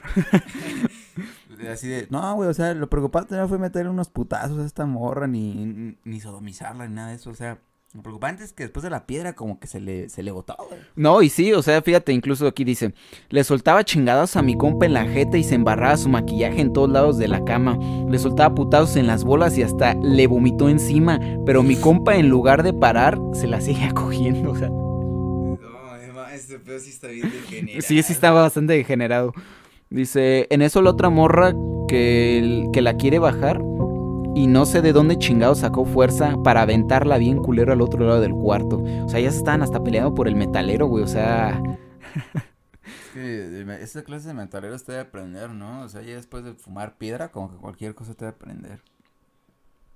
[1.72, 4.86] Así de, no, güey, o sea, lo preocupante no fue meterle unos putazos a esta
[4.86, 7.60] morra, ni, ni sodomizarla, ni nada de eso, o sea,
[7.94, 10.56] lo preocupante es que después de la piedra como que se le, se le botó,
[10.68, 10.80] güey.
[10.96, 12.96] No, y sí, o sea, fíjate, incluso aquí dice,
[13.30, 16.74] le soltaba chingados a mi compa en la jeta y se embarraba su maquillaje en
[16.74, 17.78] todos lados de la cama.
[18.10, 22.30] Le soltaba putazos en las bolas y hasta le vomitó encima, pero mi compa en
[22.30, 24.70] lugar de parar, se la sigue cogiendo, o sea.
[24.70, 25.60] No,
[26.34, 27.82] este pedo sí está bien degenerado.
[27.82, 29.34] Sí, sí estaba bastante degenerado.
[29.92, 31.54] Dice, en eso la otra morra
[31.88, 33.62] que, que la quiere bajar
[34.36, 38.22] y no sé de dónde chingado sacó fuerza para aventarla bien culero al otro lado
[38.22, 38.82] del cuarto.
[39.06, 41.04] O sea, ya se estaban hasta peleando por el metalero, güey.
[41.04, 41.62] O sea,
[42.86, 45.82] Es que esta clase de metaleros te debe aprender, ¿no?
[45.82, 48.82] O sea, ya después de fumar piedra, como que cualquier cosa te debe aprender.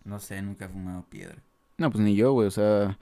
[0.06, 1.36] No sé, nunca he fumado piedra.
[1.78, 2.47] no, pues ni yo, güey.
[2.47, 2.97] O sea,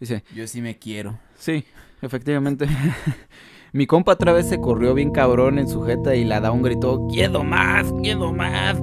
[0.00, 1.18] dice, Yo sí me quiero.
[1.36, 1.64] sí,
[2.02, 2.66] efectivamente.
[3.72, 6.62] Mi compa otra vez se corrió bien cabrón en su jeta y la da un
[6.62, 8.78] grito, quiero más, quiero más.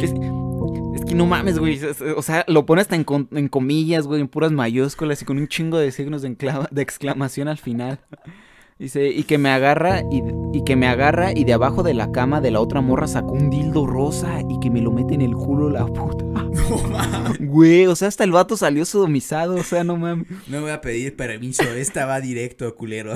[0.00, 0.14] Es,
[1.14, 1.74] no mames, güey.
[1.74, 3.04] es- O sea, lo pone hasta en,
[3.48, 8.00] comillas, güey, en puras mayúsculas y con un chingo de signos de exclamación al final.
[8.78, 12.12] Dice, y que me agarra y, y que me agarra y de abajo de la
[12.12, 15.22] cama de la otra morra sacó un dildo rosa y que me lo mete en
[15.22, 16.24] el culo la puta.
[16.68, 17.38] No mames.
[17.40, 20.26] Güey, o sea, hasta el vato salió sodomizado, o sea, no mames.
[20.48, 23.14] No voy a pedir permiso, esta va directo, culero.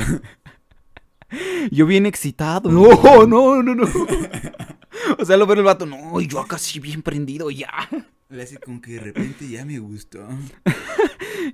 [1.70, 2.70] Yo bien excitado.
[2.70, 3.86] No, no, no, no.
[5.18, 7.68] O sea, lo veo el vato, no, y yo acá sí bien prendido ya.
[8.28, 10.20] Le hace como que de repente ya me gustó.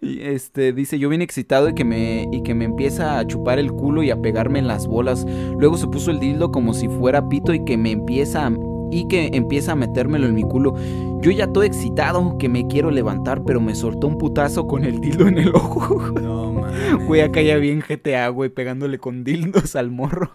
[0.02, 3.58] Y este dice, yo bien excitado y que me y que me empieza a chupar
[3.58, 5.24] el culo y a pegarme en las bolas.
[5.58, 8.52] Luego se puso el dildo como si fuera pito y que me empieza a-
[8.90, 10.74] y que empieza a metérmelo en mi culo.
[11.22, 15.00] Yo ya todo excitado, que me quiero levantar, pero me soltó un putazo con el
[15.00, 16.10] dildo en el ojo.
[16.20, 16.68] No mames.
[17.06, 20.30] Güey, acá ya bien GTA, güey, pegándole con dildos al morro.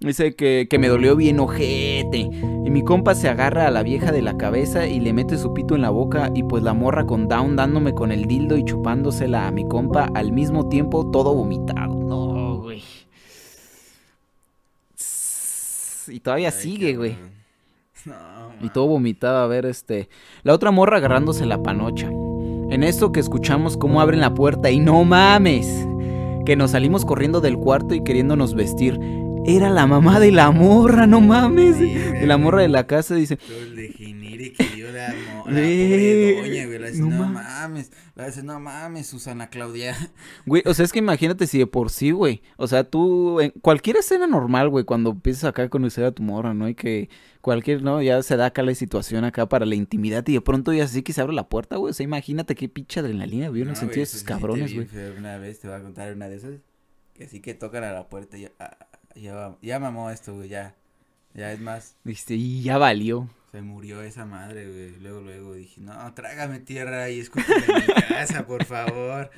[0.00, 2.18] Dice que, que me dolió bien ojete.
[2.18, 5.52] Y mi compa se agarra a la vieja de la cabeza y le mete su
[5.54, 6.30] pito en la boca.
[6.34, 10.08] Y pues la morra con down dándome con el dildo y chupándosela a mi compa
[10.14, 11.94] al mismo tiempo, todo vomitado.
[11.94, 12.82] No, güey.
[16.08, 17.16] Y todavía Ay, sigue, güey.
[18.04, 18.14] No,
[18.62, 20.08] Y todo vomitado, a ver, este.
[20.42, 22.08] La otra morra agarrándose la panocha.
[22.08, 25.86] En esto que escuchamos cómo abren la puerta y no mames.
[26.46, 28.98] Que nos salimos corriendo del cuarto y queriéndonos vestir.
[29.46, 31.76] Era la mamá de la morra, no mames.
[31.76, 35.44] Sí, De la morra de la casa dice, Todo el degenere que dio la, mo-
[35.46, 36.78] la pobre doña, güey.
[36.78, 37.90] Le dice, no no, ma- mames.
[38.14, 39.96] Le dice, no mames, Susana Claudia.
[40.46, 42.42] güey, o sea, es que imagínate si de por sí, güey.
[42.58, 46.22] O sea, tú, en cualquier escena normal, güey, cuando empiezas acá a conocer a tu
[46.22, 46.68] morra, ¿no?
[46.68, 47.08] Y que
[47.40, 48.00] cualquier, ¿no?
[48.02, 51.02] Ya se da acá la situación acá para la intimidad y de pronto ya así
[51.02, 51.90] que se abre la puerta, güey.
[51.90, 54.26] O sea, imagínate qué pinche adrenalina vio en el No, sentido güey, de eso esos
[54.28, 54.86] cabrones, güey.
[55.18, 56.52] Una vez te voy a contar una de esas.
[57.14, 58.78] Que sí que tocan a la puerta y ah,
[59.14, 60.74] ya, ya mamó esto, güey, ya.
[61.34, 63.28] Ya es más, Dijiste, y ya valió.
[63.52, 65.00] se murió esa madre, güey.
[65.00, 69.30] Luego, luego dije, no, trágame tierra y escúchame en mi casa, por favor.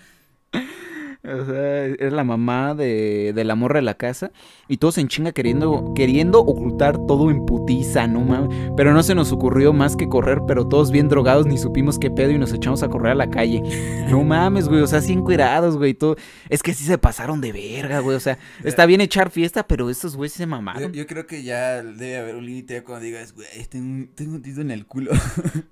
[1.25, 4.33] O sea, es la mamá de, de la morra de la casa.
[4.67, 8.73] Y todos en chinga queriendo, queriendo ocultar todo en putiza, no mames.
[8.77, 12.11] Pero no se nos ocurrió más que correr, pero todos bien drogados, ni supimos qué
[12.11, 13.63] pedo y nos echamos a correr a la calle.
[14.11, 14.81] No mames, güey.
[14.81, 15.95] O sea, así encuerados, güey.
[15.95, 16.17] Todo.
[16.49, 18.17] Es que sí se pasaron de verga, güey.
[18.17, 20.93] O sea, está bien echar fiesta, pero estos güeyes se mamaron.
[20.93, 24.43] yo creo que ya debe haber un límite cuando digas, güey, tengo, un- tengo un
[24.43, 25.13] tito en el culo.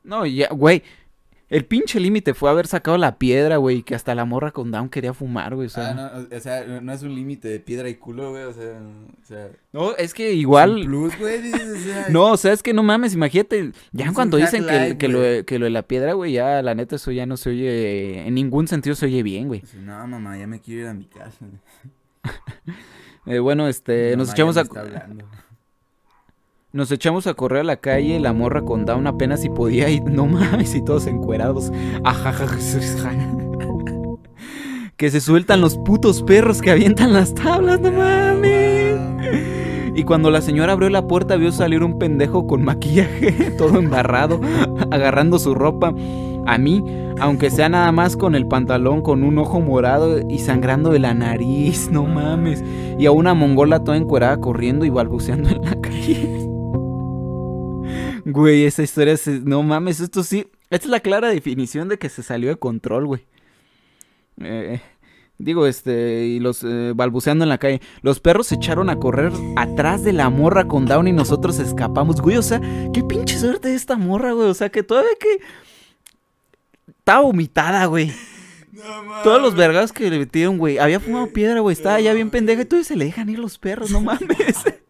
[0.05, 0.85] No, ya, güey.
[1.51, 4.89] El pinche límite fue haber sacado la piedra, güey, que hasta la morra con down
[4.89, 5.67] quería fumar, güey.
[5.67, 8.45] O sea, Ah, no, o sea, no es un límite de piedra y culo, güey,
[8.45, 8.81] o sea,
[9.21, 9.49] o sea...
[9.73, 10.85] no, es que es igual.
[10.85, 12.07] plus, güey, dices, o sea...
[12.11, 13.73] No, o sea, es que no mames, imagínate.
[13.91, 15.45] Ya cuando hack dicen que, life, que lo, güey.
[15.45, 18.27] que lo de la piedra, güey, ya la neta eso ya no se oye.
[18.29, 19.63] En ningún sentido se oye bien, güey.
[19.77, 21.47] No, mamá, ya me quiero ir a mi casa.
[23.27, 24.63] Eh, bueno, este, nos echamos a.
[24.63, 25.27] está hablando.
[26.73, 29.99] Nos echamos a correr a la calle, la morra con down apenas si podía y
[30.01, 31.73] no mames, y todos encuerados.
[34.97, 39.01] Que se sueltan los putos perros que avientan las tablas, no mames.
[39.97, 44.41] Y cuando la señora abrió la puerta vio salir un pendejo con maquillaje, todo embarrado,
[44.91, 45.95] agarrando su ropa.
[46.47, 46.85] A mí,
[47.19, 51.15] aunque sea nada más con el pantalón, con un ojo morado y sangrando de la
[51.15, 52.63] nariz, no mames.
[52.99, 56.50] Y a una mongola toda encuerada corriendo y balbuceando en la calle.
[58.25, 59.41] Güey, esa historia se...
[59.41, 60.47] No mames, esto sí...
[60.71, 63.27] Esta es la clara definición de que se salió de control, güey.
[64.41, 64.81] Eh,
[65.39, 66.27] digo, este...
[66.27, 66.63] Y los...
[66.65, 67.81] eh, balbuceando en la calle.
[68.03, 72.21] Los perros se echaron a correr atrás de la morra con Down y nosotros escapamos.
[72.21, 72.61] Güey, o sea,
[72.93, 74.49] qué pinche suerte de esta morra, güey.
[74.49, 75.41] O sea, que todavía que...
[76.99, 78.13] Estaba vomitada, güey.
[78.73, 79.23] No, mames.
[79.25, 80.79] Todos los vergas que le metieron, güey.
[80.79, 81.73] Había fumado piedra, güey.
[81.73, 82.63] Estaba ya bien pendeja.
[82.63, 84.65] Y todavía se le dejan ir los perros, no mames.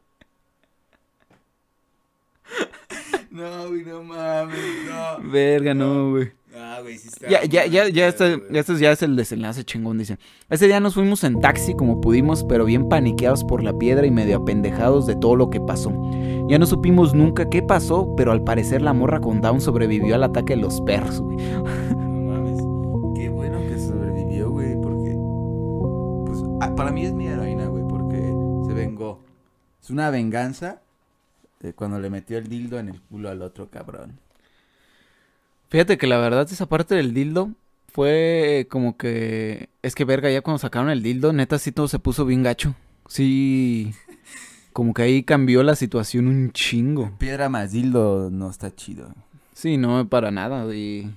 [3.30, 5.30] No, güey, no mames, no.
[5.30, 6.32] Verga, no, güey.
[6.52, 7.28] Ah, güey, sí está.
[7.28, 10.18] Ya, ya, ya, ya, ya, este ya es el desenlace chingón, dice.
[10.48, 14.10] Ese día nos fuimos en taxi como pudimos, pero bien paniqueados por la piedra y
[14.10, 15.92] medio apendejados de todo lo que pasó.
[16.48, 20.24] Ya no supimos nunca qué pasó, pero al parecer la morra con Down sobrevivió al
[20.24, 21.36] ataque de los perros, güey.
[21.36, 22.58] No mames.
[23.14, 25.14] Qué bueno que sobrevivió, güey, porque.
[26.26, 28.34] Pues ah, para mí es mi heroína, güey, porque
[28.66, 29.20] se vengó.
[29.80, 30.82] Es una venganza
[31.60, 34.18] de cuando le metió el dildo en el culo al otro cabrón.
[35.68, 37.50] Fíjate que la verdad esa parte del dildo
[37.92, 39.68] fue como que...
[39.82, 42.74] Es que verga, ya cuando sacaron el dildo, neta sí todo se puso bien gacho.
[43.08, 43.92] Sí...
[44.72, 47.10] Como que ahí cambió la situación un chingo.
[47.18, 49.12] Piedra más dildo no está chido.
[49.52, 50.72] Sí, no, para nada.
[50.74, 51.12] Y...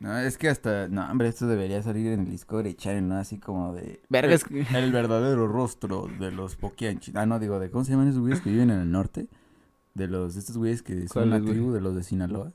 [0.00, 0.88] No, es que hasta.
[0.88, 3.16] No, hombre, esto debería salir en el Discovery Channel, ¿no?
[3.16, 4.00] Así como de.
[4.08, 4.64] Verga, es que...
[4.74, 7.12] El verdadero rostro de los Poquianchi.
[7.14, 9.26] Ah, no, digo, de ¿cómo se llaman esos güeyes que viven en el norte?
[9.94, 11.54] De los, de estos güeyes que son una ¿Cuáles, güey?
[11.54, 12.52] tribu de los de Sinaloa.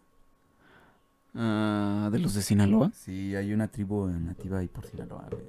[1.35, 2.91] Ah, ¿De los de Sinaloa?
[2.93, 5.43] Sí, hay una tribu nativa ahí por Sinaloa, güey.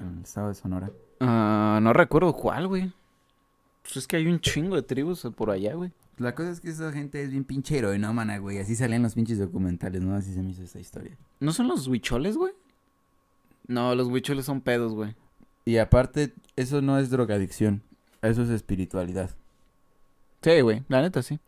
[0.00, 0.90] En el estado de Sonora.
[1.20, 2.92] Ah, no recuerdo cuál, güey.
[3.82, 5.92] Pues es que hay un chingo de tribus por allá, güey.
[6.18, 8.58] La cosa es que esa gente es bien pinche heroinómana, güey.
[8.58, 10.14] Así salían los pinches documentales, ¿no?
[10.14, 11.16] Así se me hizo esta historia.
[11.40, 12.54] ¿No son los huicholes, güey?
[13.66, 15.14] No, los huicholes son pedos, güey.
[15.66, 17.82] Y aparte, eso no es drogadicción.
[18.22, 19.30] Eso es espiritualidad.
[20.40, 21.38] Sí, güey, la neta sí.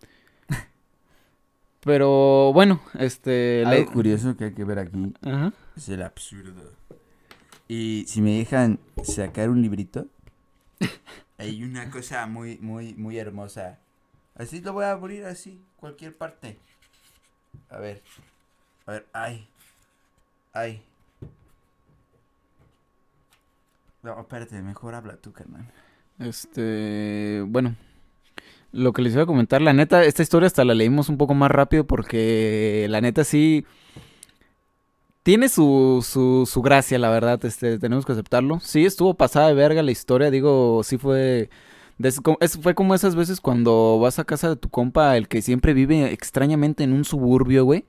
[1.81, 3.65] Pero bueno, este...
[3.65, 5.53] Algo curioso que hay que ver aquí Ajá.
[5.77, 6.73] es el absurdo.
[7.69, 10.09] Y si me dejan sacar un librito,
[11.39, 13.79] hay una cosa muy, muy, muy hermosa.
[14.39, 16.59] Así lo voy a abrir así, cualquier parte.
[17.69, 18.03] A ver,
[18.87, 19.49] a ver, ay,
[20.53, 20.83] ay.
[24.03, 25.67] No, espérate, mejor habla tú, carnal.
[26.21, 27.75] Este, bueno,
[28.73, 31.35] lo que les iba a comentar, la neta, esta historia hasta la leímos un poco
[31.35, 33.67] más rápido porque la neta sí
[35.23, 38.61] tiene su, su, su gracia, la verdad, este, tenemos que aceptarlo.
[38.61, 41.51] Sí, estuvo pasada de verga la historia, digo, sí fue,
[42.01, 45.75] es- fue como esas veces cuando vas a casa de tu compa, el que siempre
[45.75, 47.85] vive extrañamente en un suburbio, güey,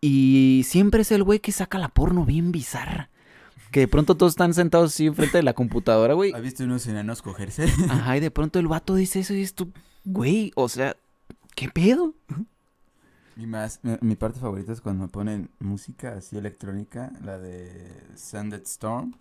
[0.00, 3.10] y siempre es el güey que saca la porno bien bizarra.
[3.70, 6.32] Que de pronto todos están sentados así enfrente de la computadora, güey.
[6.32, 7.64] ¿Has visto unos enanos cogerse?
[7.90, 9.70] Ajá, y de pronto el vato dice eso y es tu,
[10.04, 10.96] güey, o sea,
[11.54, 12.14] ¿qué pedo?
[13.36, 17.70] Y más, mi, mi parte favorita es cuando me ponen música así electrónica, la de
[18.14, 19.14] Sanded Storm,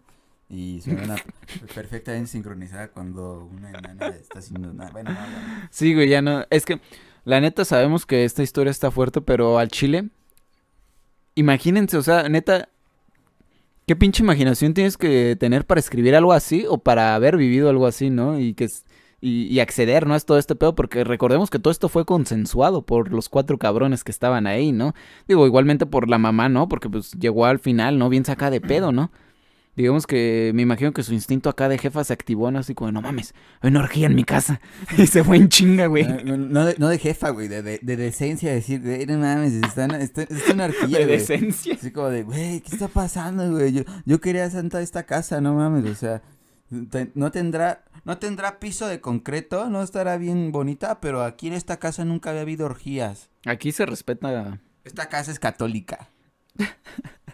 [0.50, 1.16] y suena
[1.76, 4.92] perfectamente sincronizada cuando una enana está haciendo nada.
[4.92, 5.68] Bueno, no, no.
[5.72, 6.80] Sí, güey, ya no, es que
[7.26, 10.10] la neta sabemos que esta historia está fuerte, pero al chile,
[11.36, 12.70] imagínense, o sea, neta,
[13.86, 17.86] ¿qué pinche imaginación tienes que tener para escribir algo así o para haber vivido algo
[17.88, 18.40] así, no?
[18.40, 18.86] Y que es-
[19.20, 20.14] y, y acceder, ¿no?
[20.14, 24.04] A todo este pedo, porque recordemos que todo esto fue consensuado por los cuatro cabrones
[24.04, 24.94] que estaban ahí, ¿no?
[25.28, 26.68] Digo, igualmente por la mamá, ¿no?
[26.68, 28.10] Porque pues llegó al final, ¿no?
[28.10, 29.12] Bien saca de pedo, ¿no?
[29.78, 32.60] Digamos que me imagino que su instinto acá de jefa se activó, ¿no?
[32.60, 34.60] Así como, no mames, hay una orgía en mi casa.
[34.98, 36.06] y se fue en chinga, güey.
[36.26, 39.54] No, no de, no de jefa, güey, de, de, de decencia, decir, güey, no mames,
[39.54, 41.18] está, está una orgía, De güey.
[41.20, 41.76] decencia.
[41.76, 43.72] Así como de, güey, ¿qué está pasando, güey?
[43.72, 46.22] Yo, yo quería santa esta casa, no mames, o sea,
[46.90, 51.54] te- no tendrá, no tendrá piso de concreto, no estará bien bonita, pero aquí en
[51.54, 53.30] esta casa nunca había habido orgías.
[53.46, 54.60] Aquí se respeta.
[54.84, 56.10] Esta casa es católica.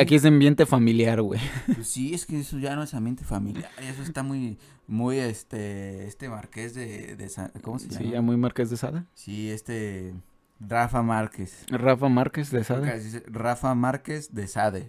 [0.00, 1.40] Aquí es ambiente familiar, güey.
[1.74, 6.06] Pues sí, es que eso ya no es ambiente familiar, eso está muy, muy, este,
[6.06, 7.30] este marqués de, de
[7.62, 7.98] ¿cómo se llama?
[8.04, 9.04] Sí, ya muy Márquez de Sada.
[9.14, 10.14] Sí, este,
[10.60, 11.64] Rafa Márquez.
[11.68, 14.86] Rafa Márquez de se- Rafa Márquez de Sade.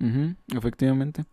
[0.56, 1.26] Efectivamente.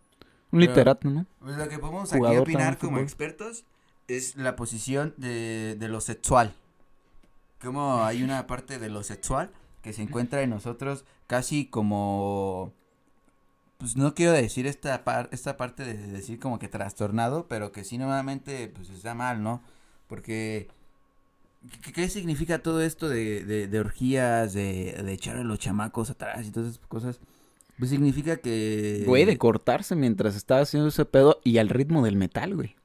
[0.53, 1.27] Un Pero- literato, ¿no?
[1.41, 3.65] Pues lo que podemos aquí Jugador opinar como expertos
[4.09, 6.55] es la posición de, de lo sexual.
[7.61, 9.51] Como hay una parte de lo sexual
[9.83, 12.73] que se encuentra en nosotros casi como...
[13.79, 17.85] Pues no quiero decir esta, par- esta parte de decir como que trastornado, pero que
[17.85, 19.63] sí nuevamente pues está mal, ¿no?
[20.07, 20.69] Porque...
[21.83, 26.11] ¿Qué, qué significa todo esto de, de, de orgías, de, de echar a los chamacos
[26.11, 27.19] atrás y todas esas cosas?
[27.79, 29.03] Pues significa que...
[29.05, 32.77] Güey, de cortarse mientras estaba haciendo ese pedo y al ritmo del metal, güey.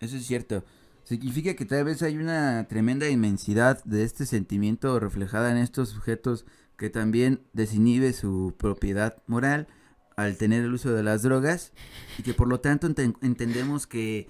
[0.00, 0.62] Eso es cierto.
[1.04, 6.44] Significa que tal vez hay una tremenda inmensidad de este sentimiento reflejada en estos sujetos
[6.76, 9.66] que también desinhibe su propiedad moral
[10.16, 11.72] al tener el uso de las drogas
[12.18, 14.28] y que por lo tanto enten- entendemos que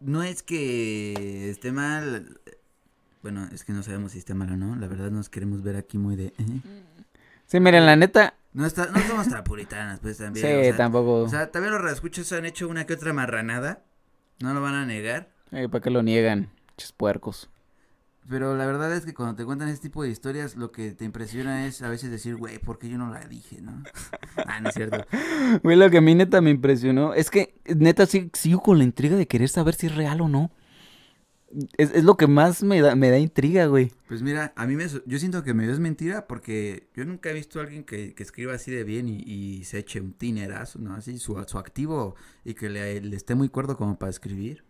[0.00, 2.40] no es que esté mal,
[3.22, 5.76] bueno, es que no sabemos si esté mal o no, la verdad nos queremos ver
[5.76, 6.26] aquí muy de...
[6.28, 6.32] ¿eh?
[7.46, 10.46] Sí, miren, la neta, No, está, no somos trapuritanas pues también.
[10.46, 11.20] sí, o sea, tampoco.
[11.24, 13.84] o sea, también los reescuchos han hecho una que otra marranada,
[14.40, 15.28] no lo van a negar.
[15.50, 16.48] Eh, ¿Para qué lo niegan?
[16.96, 17.48] Puercos.
[18.28, 21.04] Pero la verdad es que cuando te cuentan este tipo de historias, lo que te
[21.04, 23.82] impresiona es a veces decir, güey, ¿por qué yo no la dije, no?
[24.46, 25.04] ah, no es cierto.
[25.62, 28.84] Güey, lo que a mí neta me impresionó es que neta sí, sigo con la
[28.84, 30.52] intriga de querer saber si es real o no.
[31.76, 33.92] Es, es lo que más me da, me da intriga, güey.
[34.08, 37.34] Pues mira, a mí me, yo siento que medio es mentira porque yo nunca he
[37.34, 40.78] visto a alguien que, que escriba así de bien y, y se eche un tinerazo,
[40.78, 40.94] ¿no?
[40.94, 42.14] Así su, su activo
[42.44, 44.64] y que le, le esté muy cuerdo como para escribir.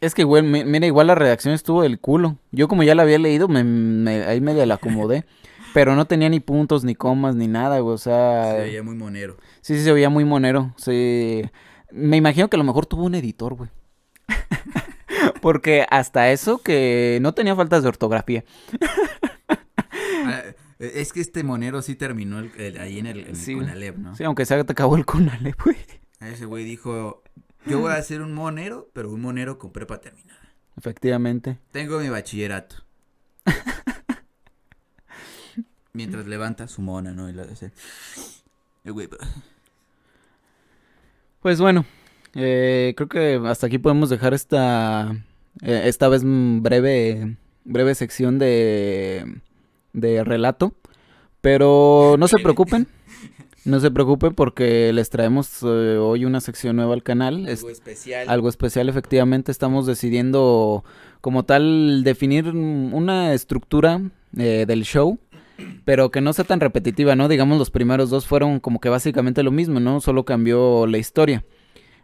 [0.00, 2.36] Es que, güey, mi- mira, igual la redacción estuvo del culo.
[2.52, 5.24] Yo como ya la había leído, me, me- ahí medio la acomodé.
[5.72, 7.94] pero no tenía ni puntos, ni comas, ni nada, güey.
[7.94, 9.36] O sea, Se veía muy monero.
[9.60, 10.72] sí, sí, se veía muy monero.
[10.76, 11.42] Sí.
[11.90, 13.70] Me imagino que a lo mejor tuvo un editor, güey.
[15.42, 18.44] Porque hasta eso que no tenía faltas de ortografía.
[20.26, 20.42] Ah,
[20.78, 23.54] es que este monero sí terminó el- el- ahí en el, en el Sí.
[23.54, 24.16] Conalep, ¿no?
[24.16, 25.76] Sí, aunque se acabó el Conalep, güey.
[26.20, 27.22] Ese güey dijo,
[27.66, 30.40] yo voy a ser un monero, pero un monero con prepa terminada.
[30.76, 31.58] Efectivamente.
[31.70, 32.76] Tengo mi bachillerato.
[35.92, 37.30] Mientras levanta su mona, ¿no?
[37.30, 37.70] Y la dice.
[38.82, 39.08] El güey,
[41.40, 41.86] Pues bueno,
[42.34, 45.12] eh, creo que hasta aquí podemos dejar esta,
[45.62, 49.40] eh, esta vez breve, breve sección de,
[49.92, 50.74] de relato.
[51.40, 52.88] Pero no se preocupen,
[53.64, 57.48] no se preocupen porque les traemos eh, hoy una sección nueva al canal.
[57.48, 58.28] Es algo especial.
[58.28, 60.84] algo especial, efectivamente, estamos decidiendo
[61.20, 64.00] como tal definir una estructura
[64.36, 65.18] eh, del show.
[65.84, 67.28] Pero que no sea tan repetitiva, ¿no?
[67.28, 70.00] Digamos, los primeros dos fueron como que básicamente lo mismo, ¿no?
[70.00, 71.44] Solo cambió la historia.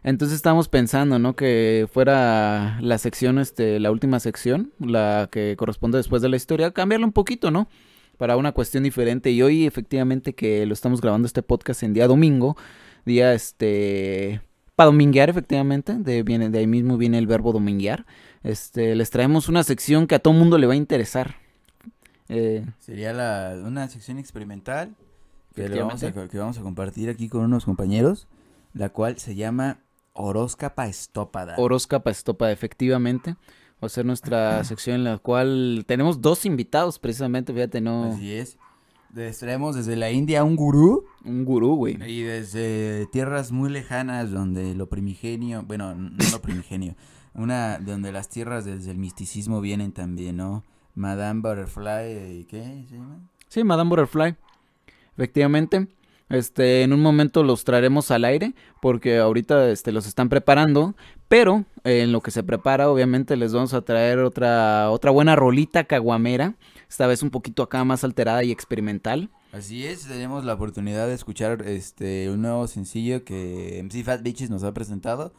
[0.03, 1.35] Entonces estamos pensando, ¿no?
[1.35, 6.71] Que fuera la sección, este, la última sección, la que corresponde después de la historia,
[6.71, 7.67] cambiarla un poquito, ¿no?
[8.21, 9.31] Para una cuestión diferente.
[9.31, 12.55] Y hoy, efectivamente, que lo estamos grabando este podcast en día domingo,
[13.03, 14.41] día, este,
[14.75, 18.05] para dominguear, efectivamente, de, viene, de ahí mismo viene el verbo dominguear.
[18.43, 21.37] Este, les traemos una sección que a todo mundo le va a interesar.
[22.29, 24.93] Eh, Sería la, una sección experimental
[25.55, 28.27] que, vamos a, que vamos a compartir aquí con unos compañeros,
[28.75, 29.79] la cual se llama
[30.13, 31.55] Horóscapa Estópada.
[31.57, 33.35] Horóscapa Estopa, efectivamente.
[33.81, 38.13] Va a ser nuestra sección en la cual tenemos dos invitados, precisamente, fíjate, no.
[38.13, 38.57] Así es.
[39.39, 41.97] Traemos desde la India un gurú Un gurú, güey.
[42.09, 46.95] y desde tierras muy lejanas donde lo primigenio, bueno, no lo primigenio,
[47.33, 50.63] una donde las tierras desde el misticismo vienen también, ¿no?
[50.95, 53.19] Madame Butterfly, ¿qué se llama?
[53.49, 54.35] Sí, Madame Butterfly.
[55.17, 55.87] Efectivamente.
[56.29, 60.95] Este, en un momento los traeremos al aire porque ahorita este, los están preparando,
[61.31, 65.33] pero eh, en lo que se prepara obviamente les vamos a traer otra otra buena
[65.33, 66.55] rolita caguamera,
[66.89, 69.29] esta vez un poquito acá más alterada y experimental.
[69.53, 74.49] Así es, tenemos la oportunidad de escuchar este un nuevo sencillo que MC Fat Bitches
[74.49, 75.31] nos ha presentado.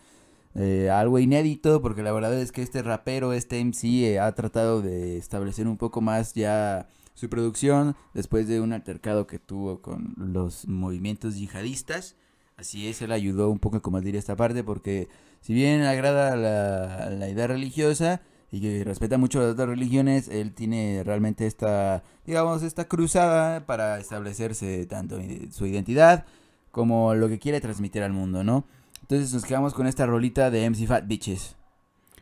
[0.55, 3.85] eh, algo inédito, porque la verdad es que este rapero, este MC,
[4.15, 9.27] eh, ha tratado de establecer un poco más ya su producción después de un altercado
[9.27, 12.17] que tuvo con los movimientos yihadistas.
[12.57, 15.09] Así es, él ayudó un poco a combatir esta parte porque
[15.43, 20.55] si bien agrada la, la idea religiosa y que respeta mucho las otras religiones, él
[20.55, 25.19] tiene realmente esta, digamos, esta cruzada para establecerse tanto
[25.51, 26.25] su identidad
[26.71, 28.65] como lo que quiere transmitir al mundo, ¿no?
[29.03, 31.57] Entonces nos quedamos con esta rolita de MC Fat Bitches.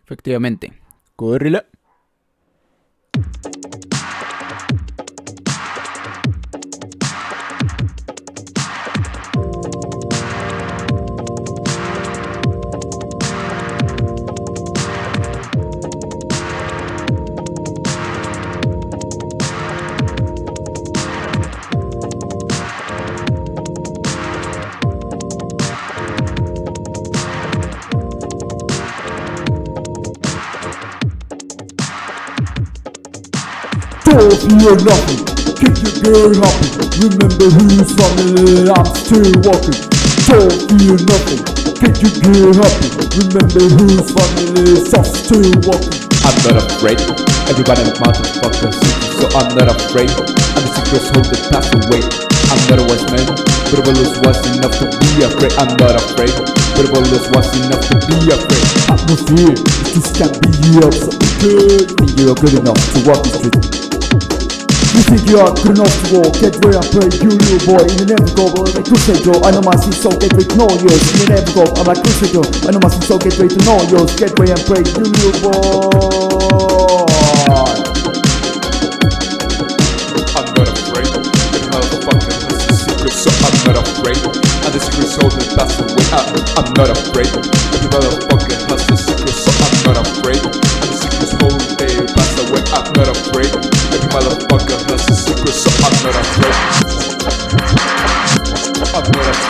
[0.05, 0.73] Efectivamente.
[1.15, 1.67] Córrela.
[34.21, 35.25] Don't fear nothing,
[35.57, 36.69] keep your girl happy.
[37.01, 39.81] Remember whose family I'm still walking.
[40.29, 41.41] Don't fear nothing,
[41.73, 43.01] keep your girl happy.
[43.17, 46.05] Remember whose family I'm still walking.
[46.21, 47.01] I'm not afraid.
[47.49, 48.77] Everybody motherfuckers,
[49.17, 50.13] so I'm not afraid.
[50.13, 52.05] And the secrets hold the pass away.
[52.53, 55.57] I'm not a wise man, but a was was enough to be afraid.
[55.57, 56.37] I'm not afraid,
[56.77, 58.69] but a was was enough to be afraid.
[58.85, 59.57] Have no fear,
[59.97, 61.97] this can be you up something good.
[61.97, 63.90] Think you're good enough to walk the street.
[65.11, 67.83] Figure 그런 없고 Gateway 앞에 유유 boy.
[67.83, 70.71] In the name of I'm a crusader I know my sin so gateway to know
[70.79, 73.59] yours In the name of I'm a crusader I know my sin so gateway to
[73.67, 75.51] know yours Gateway and pray 유유 boy.
[80.31, 85.19] I'm not afraid The motherfucking has a secret so I'm not afraid And the secret's
[85.19, 86.07] holding fast away
[86.55, 87.27] I'm not afraid.
[87.35, 88.50] The motherfucking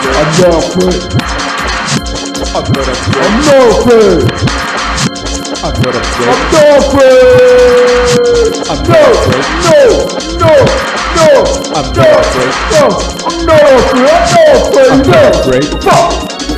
[0.03, 1.21] I'm not afraid
[2.53, 3.99] I'm No, no,
[10.33, 10.57] no,
[11.15, 11.27] no,
[11.75, 12.53] I'm no, afraid.
[12.71, 12.83] no
[13.25, 14.09] I'm not afraid,
[14.89, 15.95] I'm not afraid, no.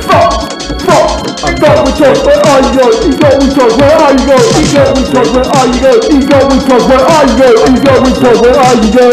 [0.04, 0.32] Fuck, fuck,
[0.80, 2.86] fuck Ego we talk, where are you go?
[3.04, 4.36] Ego we talk, where are you go?
[4.56, 5.92] Ego we talk, where are you go?
[6.08, 7.48] Ego we talk, where are you go?
[7.68, 9.06] Ego we talk, where are you go?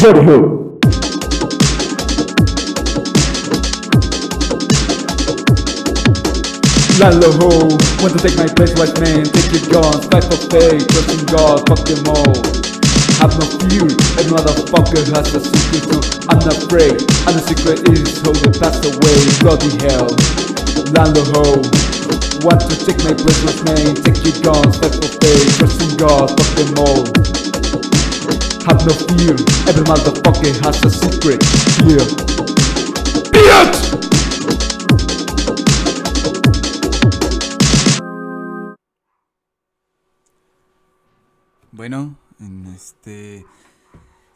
[0.00, 0.44] Very good.
[0.44, 0.63] Lalo
[7.02, 11.10] ho, want to take my place, white man, take your guns, fight for faith, trust
[11.10, 12.38] in God, fuck them all.
[13.18, 13.88] Have no fear,
[14.18, 18.52] every motherfucker has a secret, so I'm not afraid, and the secret is how they
[18.58, 20.06] pass away, bloody hell.
[20.94, 21.62] Lalo ho,
[22.46, 25.96] want to take my place, white man, take your guns, fight for faith, trust in
[25.96, 27.02] God, fuck them all.
[28.70, 29.34] Have no fear,
[29.66, 31.42] every motherfucker has a secret,
[31.82, 32.06] yeah.
[33.34, 34.13] Bitch!
[41.84, 43.44] Bueno, en este...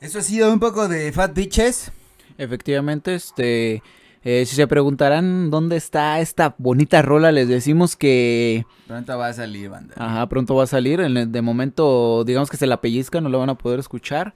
[0.03, 1.91] Eso ha sido un poco de Fat Bitches.
[2.37, 3.83] Efectivamente, este,
[4.23, 9.33] eh, si se preguntarán dónde está esta bonita rola, les decimos que, Pronto va a
[9.33, 9.95] salir, banda.
[9.97, 11.01] ajá, pronto va a salir.
[11.01, 14.35] En el- de momento, digamos que se la pellizca, no lo van a poder escuchar.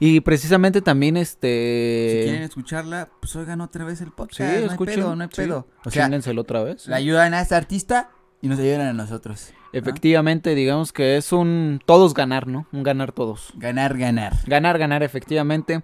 [0.00, 4.38] Y precisamente también, este, Si quieren escucharla, pues oigan otra vez el podcast.
[4.38, 5.66] sí, no hay escuchen, pedo, no hay sí, pedo.
[5.84, 6.86] O sea, otra vez.
[6.88, 9.52] la ayudan a esta artista y nos ayudan a nosotros.
[9.78, 12.66] Efectivamente, digamos que es un todos ganar, ¿no?
[12.72, 13.52] Un ganar todos.
[13.56, 14.32] Ganar, ganar.
[14.46, 15.82] Ganar, ganar, efectivamente.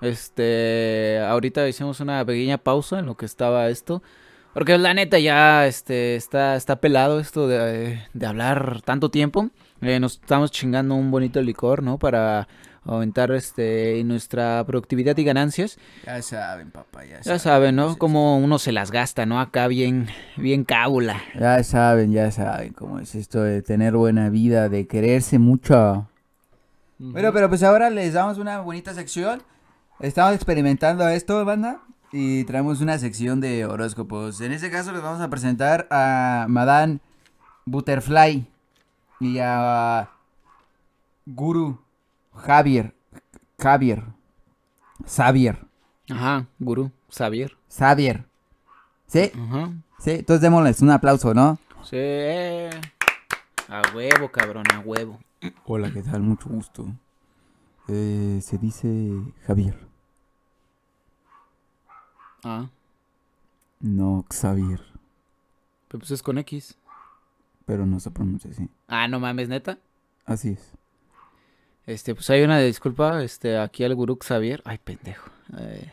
[0.00, 4.02] Este, ahorita hicimos una pequeña pausa en lo que estaba esto.
[4.54, 9.50] Porque la neta ya este, está, está pelado esto de, de hablar tanto tiempo.
[9.82, 11.98] Eh, nos estamos chingando un bonito licor, ¿no?
[11.98, 12.48] Para
[12.86, 15.78] aumentar este, nuestra productividad y ganancias.
[16.04, 17.92] Ya saben, papá, ya, Ya saben, ¿no?
[17.92, 19.40] Sí, Como uno se las gasta, ¿no?
[19.40, 21.20] Acá bien, bien cábula.
[21.38, 26.08] Ya saben, ya saben cómo es esto de tener buena vida, de quererse mucho.
[26.98, 29.42] Bueno, pero pues ahora les damos una bonita sección.
[30.00, 31.80] Estamos experimentando esto, banda.
[32.12, 34.40] Y traemos una sección de horóscopos.
[34.40, 37.00] En este caso les vamos a presentar a Madame
[37.66, 38.46] Butterfly
[39.20, 40.08] y a
[41.26, 41.78] Guru
[42.36, 42.94] Javier.
[43.58, 44.04] Javier.
[45.06, 45.66] Xavier.
[46.10, 47.56] Ajá, gurú, Xavier.
[47.68, 48.26] Xavier.
[49.06, 49.30] ¿Sí?
[49.34, 49.72] Ajá.
[49.98, 51.58] Sí, entonces démosles un aplauso, ¿no?
[51.82, 51.96] Sí.
[53.68, 55.18] A huevo, cabrón, a huevo.
[55.64, 56.22] Hola, ¿qué tal?
[56.22, 56.86] Mucho gusto.
[57.88, 58.88] Eh, se dice
[59.46, 59.78] Javier,
[62.44, 62.68] Ah,
[63.80, 64.80] no Xavier,
[65.88, 66.76] pero pues es con X.
[67.64, 68.68] pero no se pronuncia así.
[68.88, 69.78] Ah, no mames, neta.
[70.24, 70.72] Así es.
[71.86, 74.60] Este, pues hay una disculpa, este, aquí al gurú Xavier.
[74.64, 75.30] Ay, pendejo.
[75.56, 75.92] Eh,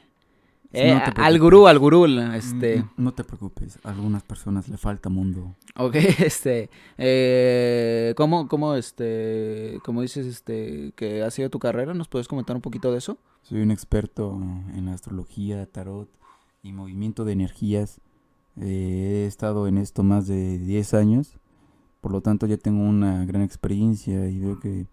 [0.75, 2.81] Eh, No al gurú, al gurú, este...
[2.81, 5.55] Mm, No te preocupes, a algunas personas le falta mundo.
[5.75, 11.93] Ok, este, eh, ¿cómo, cómo, este, cómo dices, este, que ha sido tu carrera?
[11.93, 13.19] ¿Nos puedes comentar un poquito de eso?
[13.43, 14.35] Soy un experto
[14.75, 16.09] en astrología, tarot
[16.63, 18.01] y movimiento de energías.
[18.59, 21.37] Eh, he estado en esto más de 10 años,
[22.01, 24.87] por lo tanto ya tengo una gran experiencia y veo que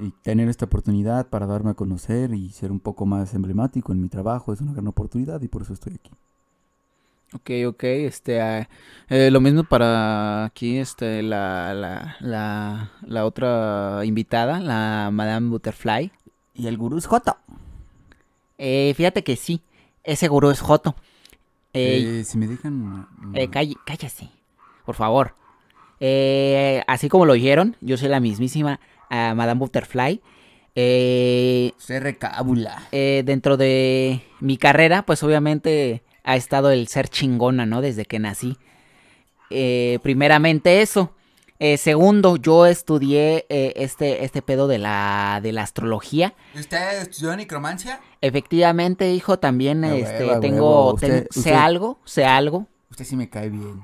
[0.00, 4.00] y tener esta oportunidad para darme a conocer y ser un poco más emblemático en
[4.02, 6.10] mi trabajo es una gran oportunidad y por eso estoy aquí.
[7.32, 8.68] Ok, ok, este, ah,
[9.08, 16.12] eh, lo mismo para aquí, este, la, la, la, la otra invitada, la Madame Butterfly.
[16.54, 17.36] Y el gurú es Joto.
[18.58, 19.60] Eh, fíjate que sí,
[20.04, 20.94] ese gurú es Joto.
[21.72, 23.06] Eh, Eh, si me dejan...
[23.34, 24.30] eh, calle- cállese,
[24.86, 25.34] por favor.
[26.00, 28.80] Eh, así como lo oyeron, yo soy la mismísima
[29.14, 30.20] ah, Madame Butterfly.
[30.76, 32.82] Eh, Se recábula.
[32.92, 37.80] eh, dentro de mi carrera, pues obviamente ha estado el ser chingona, ¿no?
[37.80, 38.56] Desde que nací.
[39.50, 41.12] Eh, primeramente eso.
[41.60, 46.34] Eh, segundo, yo estudié eh, este, este pedo de la, de la astrología.
[46.58, 48.00] ¿Usted estudió necromancia?
[48.20, 52.66] Efectivamente, hijo, también A este, a tengo, ten- Usted- sé algo, sé algo.
[52.90, 53.82] Usted sí me cae bien.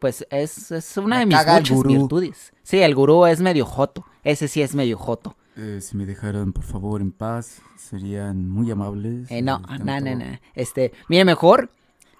[0.00, 2.52] Pues es, es una Me de mis muchas virtudes.
[2.62, 4.04] Sí, el gurú es medio joto.
[4.24, 5.36] Ese sí es medio joto.
[5.56, 9.30] Eh, si me dejaran, por favor, en paz, serían muy amables.
[9.30, 10.24] Eh, no, no, no, no.
[10.54, 11.70] Este, mire, mejor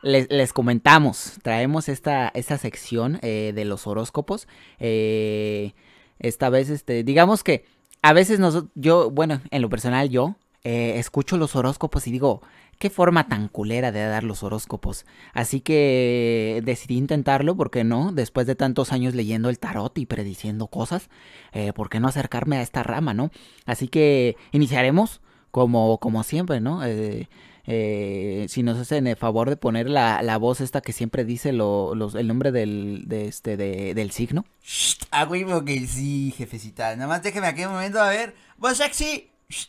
[0.03, 1.38] les, les comentamos.
[1.42, 4.48] Traemos esta, esta sección eh, de los horóscopos.
[4.80, 5.72] Eh,
[6.18, 7.64] esta vez, este, digamos que
[8.03, 12.40] a veces nosotros, yo, bueno, en lo personal, yo escucho los horóscopos y digo,
[12.83, 15.07] qué forma tan culera de dar los horóscopos.
[15.35, 18.11] Así que decidí intentarlo, ¿por qué no?
[18.11, 21.09] Después de tantos años leyendo el tarot y prediciendo cosas,
[21.53, 23.30] eh, ¿por qué no acercarme a esta rama, no?
[23.66, 25.20] Así que iniciaremos
[25.53, 26.85] como, como siempre, ¿no?
[26.85, 27.28] Eh,
[27.66, 31.53] eh, si nos hacen el favor de poner la, la voz esta que siempre dice
[31.53, 34.45] lo- los- el nombre del, de este, de- del signo.
[34.64, 36.97] Shh, ah, güey, porque sí, jefecita.
[36.97, 38.35] Nada más déjeme aquí un momento a ver.
[38.59, 39.30] ¡Vos sexy!
[39.49, 39.68] Shh.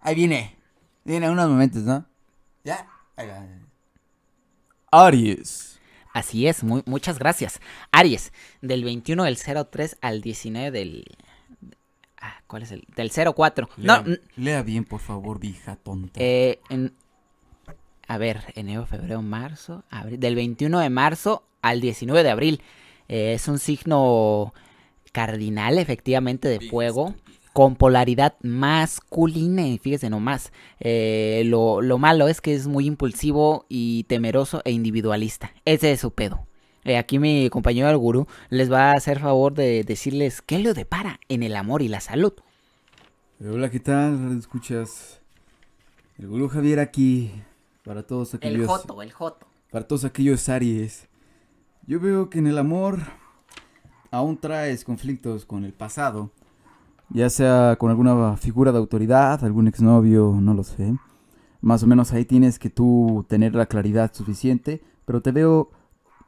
[0.00, 0.59] Ahí viene.
[1.04, 2.04] Viene unos momentos, ¿no?
[2.64, 2.86] ¿Ya?
[4.90, 5.78] Aries.
[6.12, 7.60] Así es, muy, muchas gracias.
[7.92, 8.32] Aries,
[8.62, 11.04] del 21 del 03 al 19 del...
[12.20, 12.84] ah, ¿Cuál es el?
[12.96, 13.68] Del 04.
[13.76, 16.18] No, Lea, n- lea bien, por favor, vieja tonta.
[16.20, 16.94] eh, en-
[18.08, 20.18] a ver, enero, febrero, marzo, abril.
[20.18, 22.62] Del 21 de marzo al 19 de abril.
[23.08, 24.52] Eh, es un signo
[25.12, 27.14] cardinal, efectivamente, de fuego.
[27.52, 30.52] Con polaridad masculina, y fíjese nomás.
[30.78, 35.52] Eh, lo, lo malo es que es muy impulsivo y temeroso e individualista.
[35.64, 36.46] Ese es su pedo.
[36.84, 40.72] Eh, aquí mi compañero el gurú les va a hacer favor de decirles qué lo
[40.74, 42.32] depara en el amor y la salud.
[43.40, 44.38] Hola, ¿qué tal?
[44.38, 45.20] Escuchas.
[46.18, 47.32] El gurú Javier aquí.
[47.84, 48.66] Para todos El aquellos.
[48.68, 49.46] joto, el joto.
[49.70, 51.08] Para todos aquellos Aries.
[51.86, 53.00] Yo veo que en el amor
[54.10, 56.30] aún traes conflictos con el pasado.
[57.12, 60.96] Ya sea con alguna figura de autoridad, algún exnovio, no lo sé.
[61.60, 64.82] Más o menos ahí tienes que tú tener la claridad suficiente.
[65.04, 65.70] Pero te veo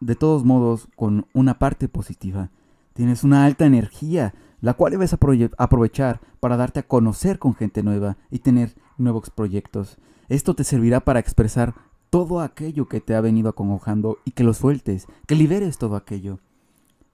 [0.01, 2.51] de todos modos con una parte positiva.
[2.95, 8.17] Tienes una alta energía, la cual debes aprovechar para darte a conocer con gente nueva
[8.31, 9.99] y tener nuevos proyectos.
[10.29, 11.75] Esto te servirá para expresar
[12.11, 16.41] todo aquello que te ha venido acongojando y que lo sueltes, que liberes todo aquello.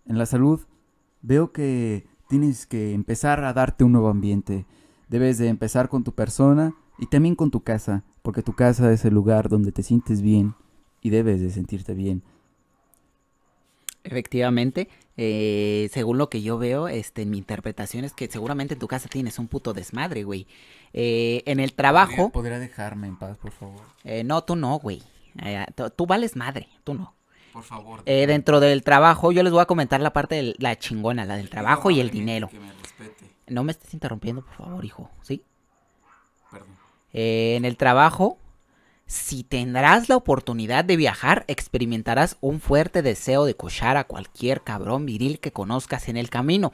[0.06, 0.62] En la salud,
[1.20, 4.66] veo que tienes que empezar a darte un nuevo ambiente.
[5.08, 9.04] Debes de empezar con tu persona y también con tu casa, porque tu casa es
[9.04, 10.54] el lugar donde te sientes bien
[11.00, 12.22] y debes de sentirte bien.
[14.04, 18.80] Efectivamente, eh, según lo que yo veo, este, en mi interpretación es que seguramente en
[18.80, 20.46] tu casa tienes un puto desmadre, güey.
[20.92, 23.94] Eh, en el trabajo, ¿Podría dejarme en paz, por favor?
[24.04, 25.02] eh, no, tú no, güey.
[25.42, 27.17] Eh, tú, tú vales madre, tú no.
[27.58, 28.02] Por favor.
[28.06, 31.36] Eh, dentro del trabajo, yo les voy a comentar la parte de la chingona, la
[31.36, 32.46] del trabajo y el dinero.
[32.46, 33.34] Que me respete.
[33.48, 35.42] No me estés interrumpiendo, por favor, hijo, ¿sí?
[36.52, 36.68] Perdón.
[37.12, 38.38] Eh, en el trabajo,
[39.06, 45.04] si tendrás la oportunidad de viajar, experimentarás un fuerte deseo de cochar a cualquier cabrón
[45.04, 46.70] viril que conozcas en el camino.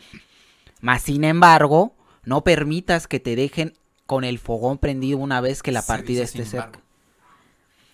[0.83, 3.73] Mas, sin embargo, no permitas que te dejen
[4.05, 6.83] con el fogón prendido una vez que la Se partida esté cerca.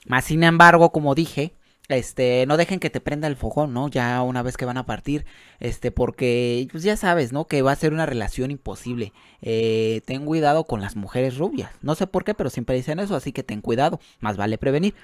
[0.07, 1.55] Más sin embargo, como dije,
[1.97, 3.89] este, no dejen que te prenda el fogón, ¿no?
[3.89, 5.25] Ya una vez que van a partir,
[5.59, 7.47] este, porque, pues ya sabes, ¿no?
[7.47, 9.13] Que va a ser una relación imposible.
[9.43, 11.73] Eh, ten cuidado con las mujeres rubias.
[11.83, 14.01] No sé por qué, pero siempre dicen eso, así que ten cuidado.
[14.21, 14.95] Más vale prevenir.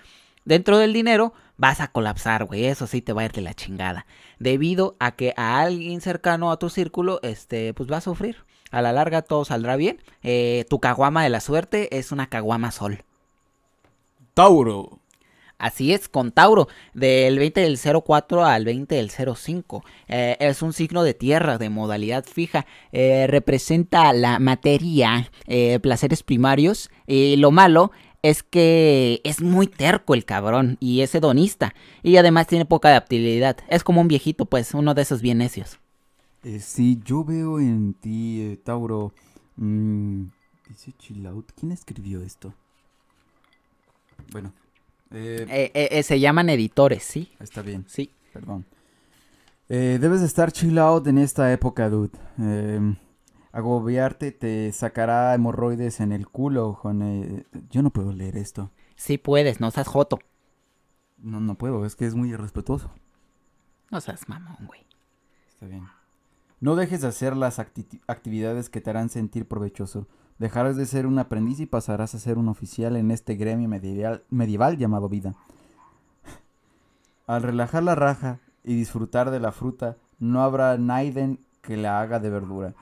[0.45, 2.66] Dentro del dinero vas a colapsar, güey.
[2.66, 4.07] Eso sí te va a ir de la chingada.
[4.39, 8.45] Debido a que a alguien cercano a tu círculo, este, pues va a sufrir.
[8.70, 10.01] A la larga todo saldrá bien.
[10.22, 13.03] Eh, tu caguama de la suerte es una caguama sol.
[14.34, 15.01] Tauro.
[15.59, 19.85] Así es, con Tauro, del 20 del 04 al 20 del 05.
[20.09, 22.67] Eh, es un signo de tierra, de modalidad fija.
[22.93, 26.91] Eh, representa la materia, eh, placeres primarios.
[27.07, 27.91] Y lo malo
[28.23, 31.75] es que es muy terco el cabrón y es hedonista.
[32.03, 33.57] Y además tiene poca adaptabilidad.
[33.69, 35.79] Es como un viejito, pues, uno de esos bien necios.
[36.61, 39.13] Sí, yo veo en ti, Tauro.
[39.57, 40.25] mm,
[40.69, 41.51] dice chill out.
[41.59, 42.53] ¿Quién escribió esto?
[44.33, 44.53] Bueno,
[45.11, 47.33] eh, Eh, eh, eh, se llaman editores, ¿sí?
[47.41, 48.11] está bien, Sí.
[48.33, 48.65] perdón.
[49.69, 52.11] Eh, debes de estar chill out en esta época, dude.
[53.53, 57.47] Agobiarte te sacará hemorroides en el culo, Juan.
[57.71, 58.71] yo no puedo leer esto.
[58.97, 60.19] Sí puedes, no seas joto.
[61.19, 62.91] No, no puedo, es que es muy irrespetuoso.
[63.91, 64.81] No seas mamón, güey.
[65.49, 65.87] Está bien.
[66.61, 70.07] No dejes de hacer las acti- actividades que te harán sentir provechoso.
[70.39, 74.22] Dejarás de ser un aprendiz y pasarás a ser un oficial en este gremio medieval,
[74.28, 75.34] medieval llamado vida.
[77.26, 82.20] Al relajar la raja y disfrutar de la fruta, no habrá naiden que la haga
[82.20, 82.74] de verdura.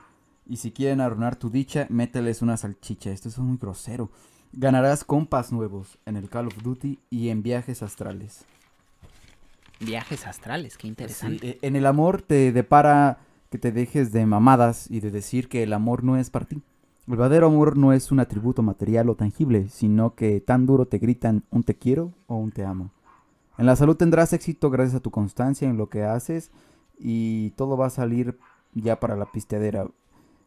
[0.45, 3.09] Y si quieren arruinar tu dicha, mételes una salchicha.
[3.09, 4.11] Esto es muy grosero.
[4.53, 8.45] Ganarás compas nuevos en el Call of Duty y en viajes astrales.
[9.79, 11.39] Viajes astrales, qué interesante.
[11.39, 15.49] Sí, eh, en el amor te depara que te dejes de mamadas y de decir
[15.49, 16.61] que el amor no es para ti.
[17.07, 20.97] El verdadero amor no es un atributo material o tangible, sino que tan duro te
[20.97, 22.89] gritan un te quiero o un te amo.
[23.59, 26.51] En la salud tendrás éxito gracias a tu constancia en lo que haces
[26.97, 28.39] y todo va a salir
[28.73, 29.87] ya para la pisteadera.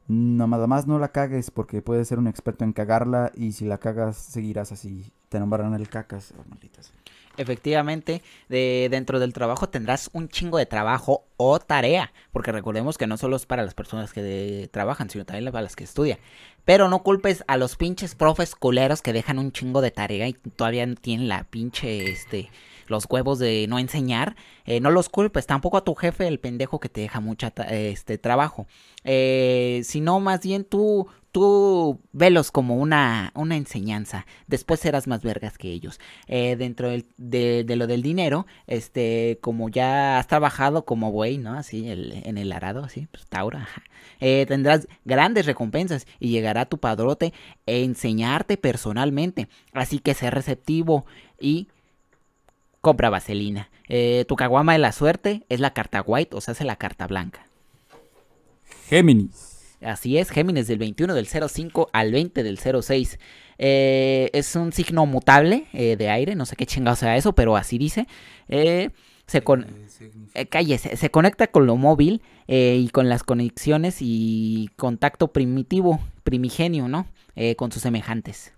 [0.08, 3.78] Nada más no la cagues porque puedes ser un experto en cagarla y si la
[3.78, 5.12] cagas seguirás así.
[5.28, 6.34] Te nombrarán el cacas.
[6.38, 6.96] oh, maldita sea.
[7.38, 13.06] Efectivamente, de, dentro del trabajo tendrás un chingo de trabajo o tarea, porque recordemos que
[13.06, 16.18] no solo es para las personas que de- trabajan, sino también para las que estudian.
[16.64, 20.32] Pero no culpes a los pinches profes culeros que dejan un chingo de tarea y
[20.34, 22.50] todavía tienen la pinche, este,
[22.88, 24.34] los huevos de no enseñar.
[24.66, 28.18] Eh, no los culpes, tampoco a tu jefe, el pendejo que te deja mucha, este,
[28.18, 28.66] trabajo.
[29.04, 34.26] Eh, sino más bien tú, tú velos como una, una enseñanza.
[34.46, 39.68] Después serás más vergas que ellos eh, dentro de, de lo del dinero, este, como
[39.68, 41.54] ya has trabajado como buey, ¿no?
[41.54, 43.82] Así, el- en el arado, así, pues Tauro, ajá.
[44.20, 47.32] Eh, tendrás grandes recompensas y llegará tu padrote
[47.66, 49.48] a enseñarte personalmente.
[49.72, 51.04] Así que sé receptivo
[51.38, 51.68] y
[52.80, 53.70] compra vaselina.
[53.88, 57.06] Eh, tu caguama de la suerte es la carta white, o sea, es la carta
[57.06, 57.46] blanca.
[58.88, 59.47] Géminis.
[59.80, 63.18] Así es, Géminis del 21 del 05 al 20 del 06.
[63.58, 67.56] Eh, es un signo mutable eh, de aire, no sé qué chingado sea eso, pero
[67.56, 68.06] así dice.
[68.48, 68.90] Eh,
[69.26, 69.66] se con...
[70.34, 76.00] eh, cállese, se conecta con lo móvil eh, y con las conexiones y contacto primitivo,
[76.24, 77.06] primigenio, ¿no?
[77.36, 78.52] Eh, con sus semejantes.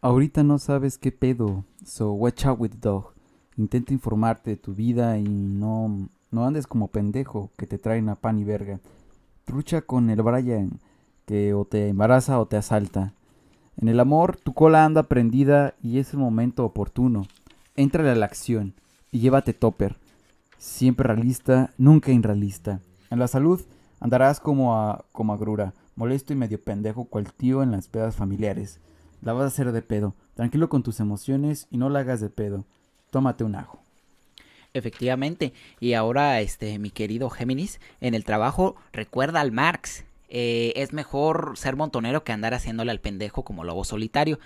[0.00, 3.12] Ahorita no sabes qué pedo, so watch out with the dog.
[3.56, 8.14] Intenta informarte de tu vida y no, no andes como pendejo que te traen a
[8.14, 8.80] pan y verga.
[9.44, 10.80] Trucha con el Brian
[11.26, 13.14] que o te embaraza o te asalta.
[13.76, 17.26] En el amor tu cola anda prendida y es el momento oportuno.
[17.76, 18.74] Entra a la acción
[19.12, 19.96] y llévate topper.
[20.58, 22.80] Siempre realista, nunca irrealista.
[23.10, 23.60] En la salud
[24.00, 28.16] andarás como a, como a grura, molesto y medio pendejo cual tío en las pedas
[28.16, 28.80] familiares.
[29.22, 30.14] La vas a hacer de pedo.
[30.34, 32.64] Tranquilo con tus emociones y no la hagas de pedo.
[33.10, 33.80] Tómate un ajo.
[34.74, 35.52] Efectivamente.
[35.80, 40.04] Y ahora, este, mi querido Géminis, en el trabajo, recuerda al Marx.
[40.28, 44.38] Eh, es mejor ser montonero que andar haciéndole al pendejo como lobo solitario.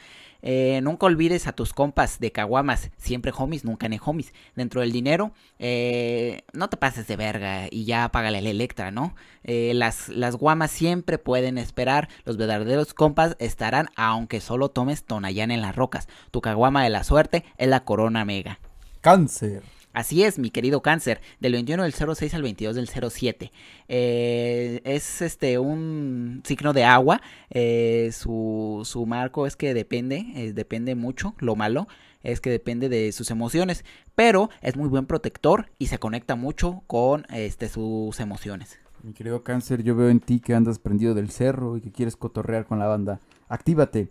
[0.47, 4.35] Eh, nunca olvides a tus compas de caguamas, siempre homies, nunca ne homies.
[4.55, 9.15] Dentro del dinero, eh, no te pases de verga y ya págale el Electra, ¿no?
[9.43, 15.51] Eh, las, las guamas siempre pueden esperar, los verdaderos compas estarán aunque solo tomes Tonayán
[15.51, 16.09] en las rocas.
[16.31, 18.61] Tu caguama de la suerte es la Corona Mega.
[19.01, 19.63] Cáncer.
[19.95, 23.53] Así es, mi querido cáncer, del 21 del 06 al 22 del 07.
[23.87, 27.23] Eh, es este un signo de agua.
[27.51, 31.35] eh, su, su marco es que depende, eh, depende mucho.
[31.39, 31.87] Lo malo
[32.25, 33.85] es que depende de sus emociones.
[34.17, 38.81] Pero es muy buen protector y se conecta mucho con este, sus emociones.
[39.05, 42.17] Mi querido cáncer, yo veo en ti que andas prendido del cerro y que quieres
[42.17, 43.21] cotorrear con la banda.
[43.49, 44.09] Actívate.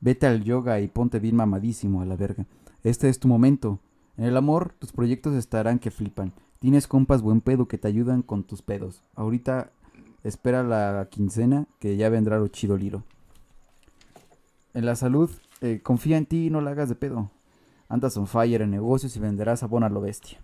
[0.00, 2.46] Vete al yoga y ponte bien mamadísimo a la verga.
[2.82, 3.80] Este es tu momento.
[4.18, 6.32] En el amor, tus proyectos estarán que flipan.
[6.58, 9.04] Tienes compas buen pedo que te ayudan con tus pedos.
[9.14, 9.70] Ahorita
[10.24, 13.04] espera la quincena que ya vendrá lo chido liro.
[14.74, 17.30] En la salud, eh, confía en ti y no la hagas de pedo.
[17.88, 20.40] Andas on fire en negocios y venderás abón a lo bestia.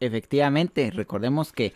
[0.00, 1.72] Efectivamente, recordemos que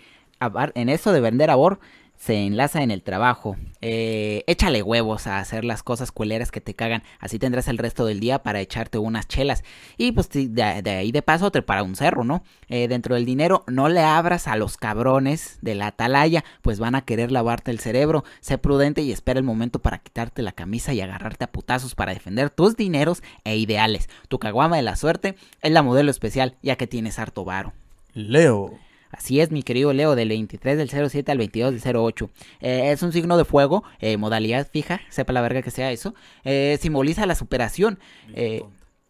[0.74, 1.78] en eso de vender abor,
[2.16, 3.56] se enlaza en el trabajo.
[3.80, 7.02] Eh, échale huevos a hacer las cosas culeras que te cagan.
[7.18, 9.62] Así tendrás el resto del día para echarte unas chelas.
[9.98, 12.42] Y pues de, ahí de paso te para un cerro, ¿no?
[12.68, 16.94] Eh, dentro del dinero, no le abras a los cabrones de la atalaya, pues van
[16.94, 18.24] a querer lavarte el cerebro.
[18.40, 22.14] Sé prudente y espera el momento para quitarte la camisa y agarrarte a putazos para
[22.14, 24.08] defender tus dineros e ideales.
[24.28, 27.72] Tu caguama de la suerte es la modelo especial, ya que tienes harto varo.
[28.14, 28.78] Leo.
[29.16, 32.30] Así es, mi querido Leo, del 23 del 07 al 22 del 08.
[32.60, 36.14] Eh, es un signo de fuego, eh, modalidad fija, sepa la verga que sea eso.
[36.44, 38.00] Eh, simboliza la superación.
[38.34, 38.62] Eh,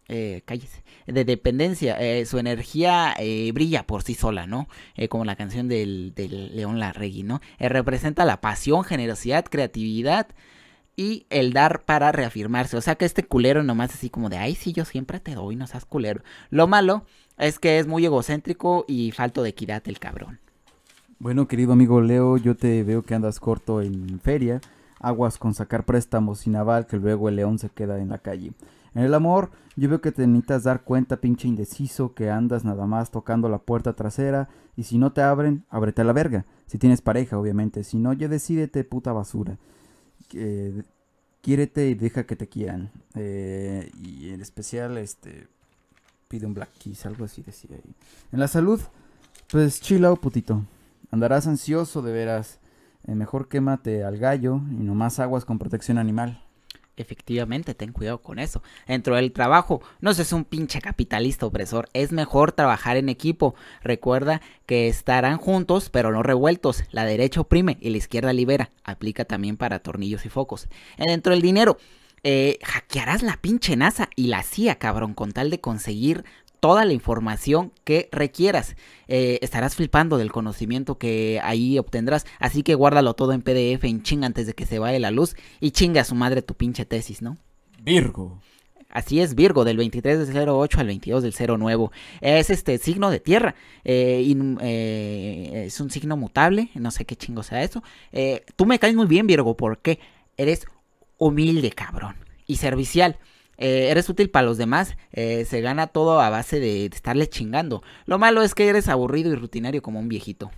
[0.07, 0.83] eh, cállese.
[1.07, 1.97] De dependencia.
[2.25, 3.15] su energía
[3.53, 4.67] brilla por sí sola, ¿no?
[5.09, 7.41] Como la canción del, del León Larregui, ¿no?
[7.59, 10.27] Representa la pasión, generosidad, creatividad
[10.95, 12.77] y el dar para reafirmarse.
[12.77, 15.55] O sea que este culero nomás así como de, ay, sí, yo siempre te doy,
[15.55, 16.23] no seas culero.
[16.49, 17.05] Lo malo
[17.37, 20.39] es que es muy egocéntrico y falto de equidad el cabrón.
[21.19, 24.61] Bueno, querido amigo Leo, yo te veo que andas corto en feria.
[24.99, 28.53] Aguas con sacar préstamos sin aval, que luego el león se queda en la calle.
[28.93, 32.85] En el amor, yo veo que te necesitas dar cuenta, pinche indeciso, que andas nada
[32.85, 34.49] más tocando la puerta trasera.
[34.77, 36.45] Y si no te abren, ábrete a la verga.
[36.65, 37.83] Si tienes pareja, obviamente.
[37.83, 39.57] Si no, ya decídete, puta basura.
[40.33, 40.83] Eh,
[41.41, 42.91] quiérete y deja que te quieran.
[43.15, 45.47] Eh, y en especial, este.
[46.27, 47.95] Pide un Black Kiss, algo así decía ahí.
[48.31, 48.81] En la salud,
[49.51, 50.65] pues chill out, putito.
[51.11, 52.59] Andarás ansioso de veras.
[53.05, 56.41] Eh, mejor quémate al gallo y nomás aguas con protección animal.
[56.97, 58.63] Efectivamente, ten cuidado con eso.
[58.87, 61.89] Dentro del trabajo, no seas un pinche capitalista opresor.
[61.93, 63.53] Es mejor trabajar en equipo.
[63.83, 66.85] Recuerda que estarán juntos, pero no revueltos.
[66.91, 68.71] La derecha oprime y la izquierda libera.
[68.83, 70.69] Aplica también para tornillos y focos.
[70.97, 71.77] Eh, Dentro del dinero,
[72.27, 76.25] eh, hackearás la pinche NASA y la CIA, cabrón, con tal de conseguir
[76.59, 78.75] toda la información que requieras.
[79.07, 82.25] Eh, estarás flipando del conocimiento que ahí obtendrás.
[82.39, 85.35] Así que guárdalo todo en PDF en chinga antes de que se vaya la luz
[85.59, 87.37] y chinga a su madre tu pinche tesis, ¿no?
[87.83, 88.41] Virgo.
[88.89, 91.89] Así es, Virgo, del 23 del 08 al 22 del 09.
[92.21, 93.53] Es este signo de tierra.
[93.83, 96.71] eh, eh, es un signo mutable.
[96.73, 97.83] No sé qué chingo sea eso.
[98.55, 99.99] Tú me caes muy bien, Virgo, porque
[100.37, 100.65] eres
[101.17, 102.15] humilde, cabrón.
[102.47, 103.17] Y servicial.
[103.57, 104.97] Eh, eres útil para los demás.
[105.11, 107.83] eh, se gana todo a base de, estarle chingando.
[108.05, 110.51] Lo malo es que eres aburrido y rutinario como un viejito.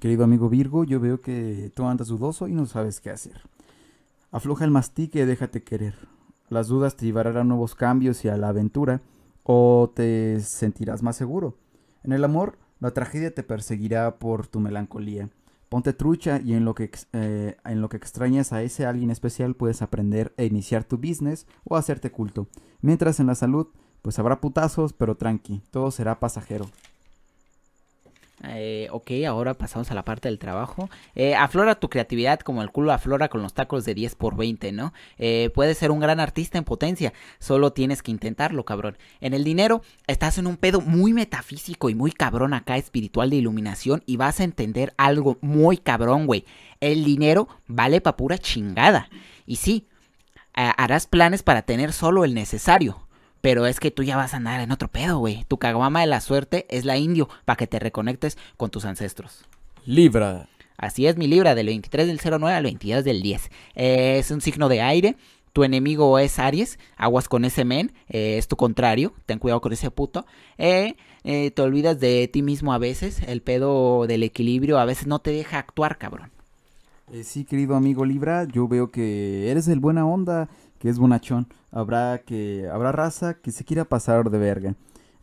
[0.00, 3.40] Querido amigo Virgo, yo veo que tú andas dudoso y no sabes qué hacer.
[4.30, 5.94] Afloja el mastique y déjate querer.
[6.48, 9.02] Las dudas te llevarán a nuevos cambios y a la aventura,
[9.44, 11.56] o te sentirás más seguro.
[12.02, 15.28] En el amor, la tragedia te perseguirá por tu melancolía.
[15.68, 19.54] Ponte trucha y en lo, que, eh, en lo que extrañas a ese alguien especial
[19.54, 22.48] puedes aprender e iniciar tu business o hacerte culto.
[22.80, 23.68] Mientras en la salud,
[24.00, 26.66] pues habrá putazos, pero tranqui, todo será pasajero.
[28.44, 30.88] Eh, ok, ahora pasamos a la parte del trabajo.
[31.16, 34.70] Eh, aflora tu creatividad como el culo aflora con los tacos de 10 por 20,
[34.72, 34.92] ¿no?
[35.18, 38.96] Eh, puedes ser un gran artista en potencia, solo tienes que intentarlo, cabrón.
[39.20, 43.36] En el dinero, estás en un pedo muy metafísico y muy cabrón acá, espiritual de
[43.36, 46.44] iluminación, y vas a entender algo muy cabrón, güey.
[46.80, 49.08] El dinero vale pa' pura chingada.
[49.46, 49.88] Y sí,
[50.54, 53.07] ha- harás planes para tener solo el necesario.
[53.40, 55.44] Pero es que tú ya vas a andar en otro pedo, güey.
[55.48, 59.44] Tu caguama de la suerte es la indio, para que te reconectes con tus ancestros.
[59.84, 60.48] Libra.
[60.76, 63.50] Así es mi Libra, del 23 del 09 al 22 del 10.
[63.74, 65.16] Eh, es un signo de aire.
[65.52, 69.72] Tu enemigo es Aries, aguas con ese men, eh, es tu contrario, ten cuidado con
[69.72, 70.24] ese puto.
[70.56, 75.06] Eh, eh, te olvidas de ti mismo a veces, el pedo del equilibrio a veces
[75.06, 76.30] no te deja actuar, cabrón.
[77.12, 80.48] Eh, sí, querido amigo Libra, yo veo que eres el buena onda,
[80.78, 81.48] que es bonachón.
[81.70, 84.74] Habrá que habrá raza que se quiera pasar de verga.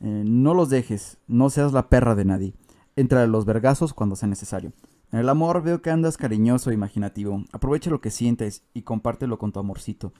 [0.01, 2.53] Eh, no los dejes, no seas la perra de nadie.
[2.95, 4.73] Entra a los vergazos cuando sea necesario.
[5.11, 7.43] En el amor veo que andas cariñoso e imaginativo.
[7.51, 10.13] Aprovecha lo que sientes y compártelo con tu amorcito.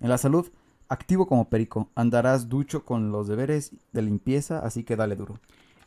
[0.00, 0.50] En la salud,
[0.88, 1.90] activo como perico.
[1.94, 5.38] Andarás ducho con los deberes de limpieza, así que dale duro.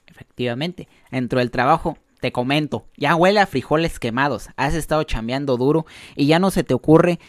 [0.08, 5.86] Efectivamente, dentro del trabajo, te comento, ya huele a frijoles quemados, has estado chambeando duro
[6.16, 7.20] y ya no se te ocurre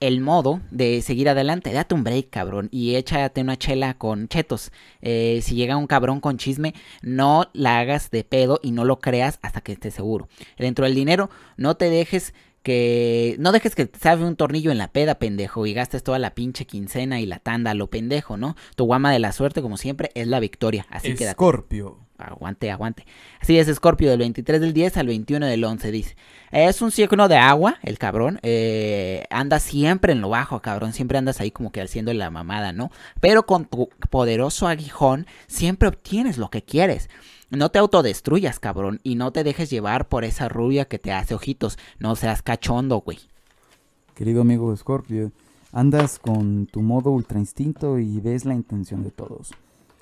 [0.00, 1.72] el modo de seguir adelante.
[1.72, 4.72] Date un break, cabrón, y échate una chela con chetos.
[5.02, 8.98] Eh, si llega un cabrón con chisme, no la hagas de pedo y no lo
[8.98, 10.28] creas hasta que estés seguro.
[10.58, 14.78] Dentro del dinero, no te dejes que no dejes que te sabe un tornillo en
[14.78, 18.56] la peda, pendejo, y gastes toda la pinche quincena y la tanda lo pendejo, ¿no?
[18.74, 20.86] Tu guama de la suerte, como siempre, es la victoria.
[20.88, 22.03] Así que Escorpio.
[22.16, 23.04] Aguante, aguante.
[23.40, 26.16] Así es, Scorpio, del 23 del 10 al 21 del 11, dice.
[26.52, 28.38] Es un signo de agua, el cabrón.
[28.42, 30.92] Eh, anda siempre en lo bajo, cabrón.
[30.92, 32.90] Siempre andas ahí como que haciendo la mamada, ¿no?
[33.20, 37.10] Pero con tu poderoso aguijón, siempre obtienes lo que quieres.
[37.50, 41.34] No te autodestruyas, cabrón, y no te dejes llevar por esa rubia que te hace
[41.34, 41.78] ojitos.
[41.98, 43.18] No seas cachondo, güey.
[44.14, 45.32] Querido amigo Scorpio,
[45.72, 49.50] andas con tu modo ultra instinto y ves la intención de todos.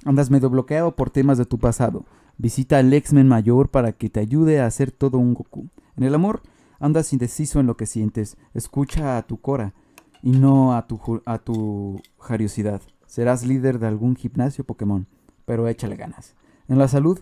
[0.05, 2.05] Andas medio bloqueado por temas de tu pasado.
[2.37, 5.69] Visita al X-Men mayor para que te ayude a hacer todo un Goku.
[5.97, 6.43] En el amor,
[6.81, 8.37] andas indeciso en lo que sientes.
[8.55, 9.75] Escucha a tu Cora
[10.23, 12.83] y no a tu, a tu jariosidad.
[13.07, 15.07] Serás líder de algún gimnasio Pokémon,
[15.45, 16.35] pero échale ganas.
[16.69, 17.21] En la salud,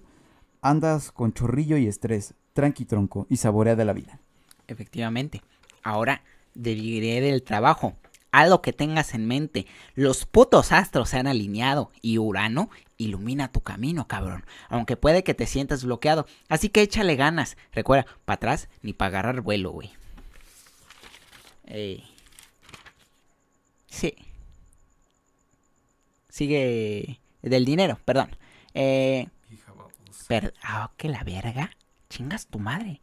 [0.63, 2.35] andas con chorrillo y estrés.
[2.53, 4.21] Tranqui tronco y saborea de la vida.
[4.69, 5.43] Efectivamente.
[5.83, 6.23] Ahora
[6.55, 7.95] diré del trabajo.
[8.33, 9.67] Haz lo que tengas en mente.
[9.95, 14.45] Los putos astros se han alineado y Urano ilumina tu camino, cabrón.
[14.69, 16.27] Aunque puede que te sientas bloqueado.
[16.49, 17.57] Así que échale ganas.
[17.73, 19.91] Recuerda, para atrás ni para agarrar vuelo, güey.
[23.87, 24.15] Sí.
[26.29, 28.37] Sigue del dinero, perdón.
[28.75, 29.29] Eh.
[30.29, 31.71] Per ah, que la verga.
[32.09, 33.01] Chingas tu madre.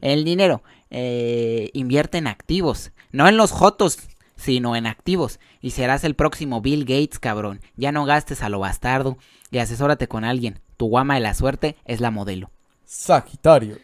[0.00, 3.98] El dinero eh, invierte en activos, no en los jotos,
[4.36, 5.40] sino en activos.
[5.60, 7.60] Y serás el próximo Bill Gates, cabrón.
[7.76, 9.18] Ya no gastes a lo bastardo
[9.50, 10.60] y asesórate con alguien.
[10.76, 12.50] Tu guama de la suerte es la modelo.
[12.84, 13.78] Sagitario.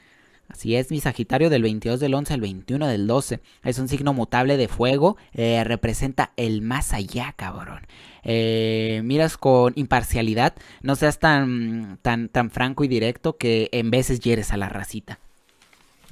[0.49, 3.41] Así es, mi Sagitario del 22 del 11 al 21 del 12.
[3.65, 5.17] Es un signo mutable de fuego.
[5.33, 7.87] eh, representa el más allá, cabrón.
[8.23, 10.55] Eh, miras con imparcialidad.
[10.83, 15.19] No seas tan, tan, tan franco y directo que en veces hieres a la racita.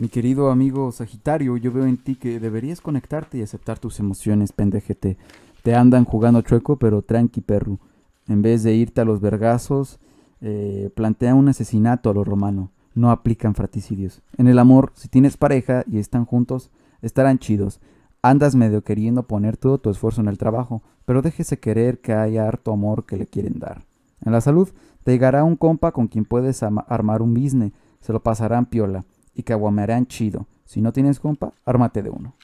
[0.01, 4.51] Mi querido amigo Sagitario, yo veo en ti que deberías conectarte y aceptar tus emociones,
[4.51, 5.19] pendejete.
[5.63, 7.79] Te andan jugando chueco, pero tranqui, perro.
[8.27, 10.01] En vez de irte a los vergazos,
[10.41, 12.71] eh, plantea un asesinato a lo romano.
[12.95, 14.23] No aplican fratricidios.
[14.39, 16.71] En el amor, si tienes pareja y están juntos,
[17.03, 17.83] estarán chidos.
[18.23, 22.49] Andas medio queriendo poner todo tu esfuerzo en el trabajo, pero déjese querer que haya
[22.49, 23.85] harto amor que le quieren dar.
[24.25, 24.71] En la salud,
[25.05, 27.73] te llegará un compa con quien puedes armar un business.
[28.01, 30.47] Se lo pasarán piola y caguamearán chido.
[30.64, 32.35] Si no tienes compa, ármate de uno.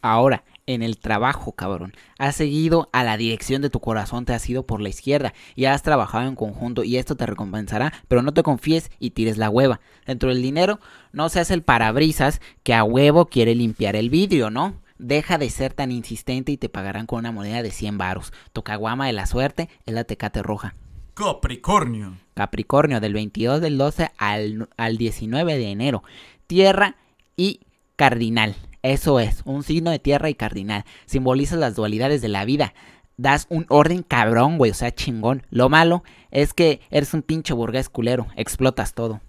[0.00, 1.92] Ahora, en el trabajo, cabrón.
[2.18, 5.66] Has seguido a la dirección de tu corazón, te has ido por la izquierda y
[5.66, 9.50] has trabajado en conjunto y esto te recompensará, pero no te confíes y tires la
[9.50, 9.80] hueva.
[10.06, 10.80] Dentro del dinero,
[11.12, 14.74] no seas el parabrisas que a huevo quiere limpiar el vidrio, ¿no?
[14.98, 18.32] Deja de ser tan insistente y te pagarán con una moneda de 100 varos.
[18.52, 20.74] Tu caguama de la suerte es la tecate roja.
[21.14, 22.14] Capricornio.
[22.34, 26.02] Capricornio del 22 del 12 al, al 19 de enero.
[26.46, 26.96] Tierra
[27.36, 27.60] y
[27.96, 28.56] cardinal.
[28.82, 30.84] Eso es, un signo de tierra y cardinal.
[31.06, 32.72] Simbolizas las dualidades de la vida.
[33.18, 35.42] Das un orden cabrón, güey, o sea, chingón.
[35.50, 38.26] Lo malo es que eres un pinche burgués culero.
[38.36, 39.20] Explotas todo.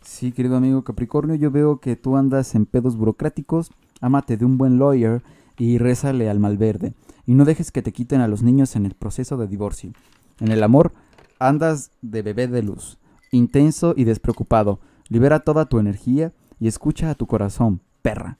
[0.00, 3.70] Sí, querido amigo Capricornio, yo veo que tú andas en pedos burocráticos.
[4.00, 5.22] Ámate de un buen lawyer
[5.58, 6.94] y rézale al malverde.
[7.26, 9.92] Y no dejes que te quiten a los niños en el proceso de divorcio.
[10.40, 10.92] En el amor,
[11.40, 12.98] andas de bebé de luz,
[13.32, 14.80] intenso y despreocupado.
[15.08, 18.38] Libera toda tu energía y escucha a tu corazón, perra.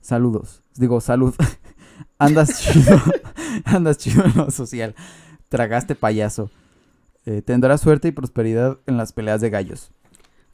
[0.00, 0.62] Saludos.
[0.76, 1.34] Digo, salud.
[2.18, 2.98] andas chido.
[3.64, 4.94] andas chido en lo social.
[5.48, 6.50] Tragaste payaso.
[7.26, 9.90] Eh, tendrás suerte y prosperidad en las peleas de gallos.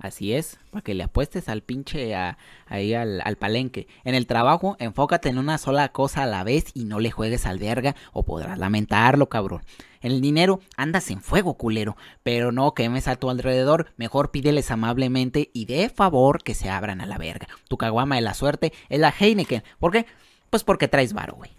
[0.03, 2.37] Así es, para que le apuestes al pinche a-
[2.67, 3.87] ahí al, al palenque.
[4.03, 7.47] En el trabajo, enfócate en una sola cosa a la vez y no le juegues
[7.47, 9.63] al verga o podrás lamentarlo, cabrón.
[10.01, 14.73] En el dinero andas en fuego, culero, pero no quemes a tu alrededor, mejor pídeles
[14.73, 17.47] amablemente y de favor que se abran a la verga.
[17.69, 19.63] Tu caguama de la suerte es la Heineken.
[19.79, 20.07] ¿Por qué?
[20.51, 21.53] Pues porque traes varo, güey.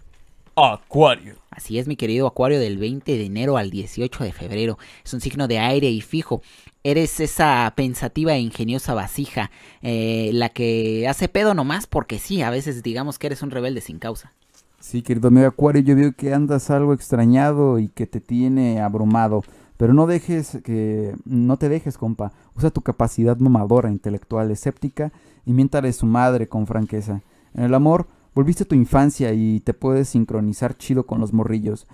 [0.56, 1.34] Acuario.
[1.50, 4.78] Así es, mi querido Acuario, del 20 de enero al 18 de febrero.
[5.04, 6.42] Es un signo de aire y fijo.
[6.82, 9.50] Eres esa pensativa e ingeniosa vasija,
[9.82, 13.80] eh, la que hace pedo nomás porque sí, a veces digamos que eres un rebelde
[13.80, 14.32] sin causa.
[14.80, 19.42] Sí, querido amigo Acuario, yo veo que andas algo extrañado y que te tiene abrumado.
[19.76, 21.14] Pero no dejes que.
[21.24, 22.32] No te dejes, compa.
[22.54, 25.10] Usa tu capacidad mamadora, intelectual, escéptica
[25.46, 27.22] y miéntale su madre con franqueza.
[27.54, 31.86] En el amor, volviste a tu infancia y te puedes sincronizar chido con los morrillos.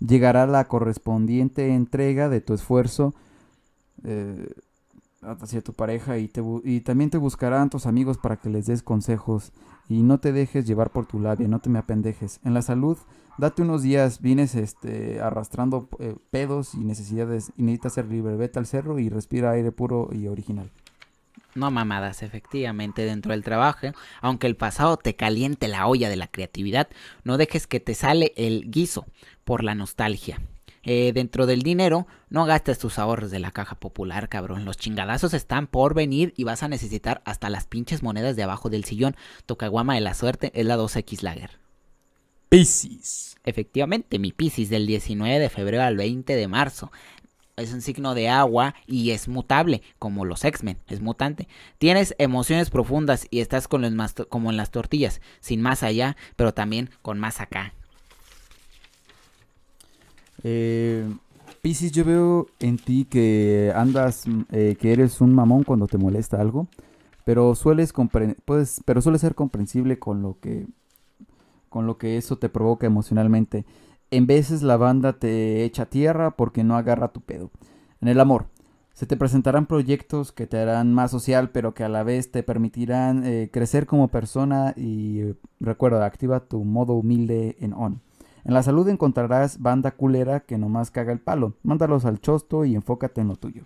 [0.00, 3.14] Llegará la correspondiente entrega de tu esfuerzo
[4.04, 4.52] eh,
[5.22, 8.82] hacia tu pareja y, te, y también te buscarán tus amigos para que les des
[8.82, 9.52] consejos.
[9.88, 12.40] Y no te dejes llevar por tu labia, no te me apendejes.
[12.44, 12.98] En la salud,
[13.38, 18.50] date unos días, vienes este, arrastrando eh, pedos y necesidades y necesitas ser libre.
[18.54, 20.70] Al cerro y respira aire puro y original.
[21.54, 23.88] No mamadas, efectivamente, dentro del trabajo,
[24.20, 26.88] aunque el pasado te caliente la olla de la creatividad,
[27.24, 29.06] no dejes que te sale el guiso
[29.44, 30.40] por la nostalgia.
[30.84, 34.64] Eh, dentro del dinero, no gastes tus ahorros de la caja popular, cabrón.
[34.64, 38.70] Los chingadazos están por venir y vas a necesitar hasta las pinches monedas de abajo
[38.70, 39.16] del sillón.
[39.44, 41.58] Tu caguama de la suerte es la 2X Lager.
[42.48, 43.36] Piscis.
[43.44, 46.90] Efectivamente, mi Piscis del 19 de febrero al 20 de marzo.
[47.60, 51.48] Es un signo de agua y es mutable, como los X-Men, es mutante.
[51.78, 56.54] Tienes emociones profundas y estás con los como en las tortillas, sin más allá, pero
[56.54, 57.72] también con más acá.
[60.44, 61.08] Eh,
[61.60, 66.40] Piscis, yo veo en ti que andas, eh, que eres un mamón cuando te molesta
[66.40, 66.68] algo,
[67.24, 67.92] pero sueles
[68.44, 70.66] puedes, pero suele ser comprensible con lo que,
[71.68, 73.64] con lo que eso te provoca emocionalmente.
[74.10, 77.50] En veces la banda te echa tierra porque no agarra tu pedo.
[78.00, 78.46] En el amor,
[78.94, 82.42] se te presentarán proyectos que te harán más social, pero que a la vez te
[82.42, 88.00] permitirán eh, crecer como persona y recuerda, activa tu modo humilde en on.
[88.44, 91.54] En la salud encontrarás banda culera que nomás caga el palo.
[91.62, 93.64] Mándalos al chosto y enfócate en lo tuyo.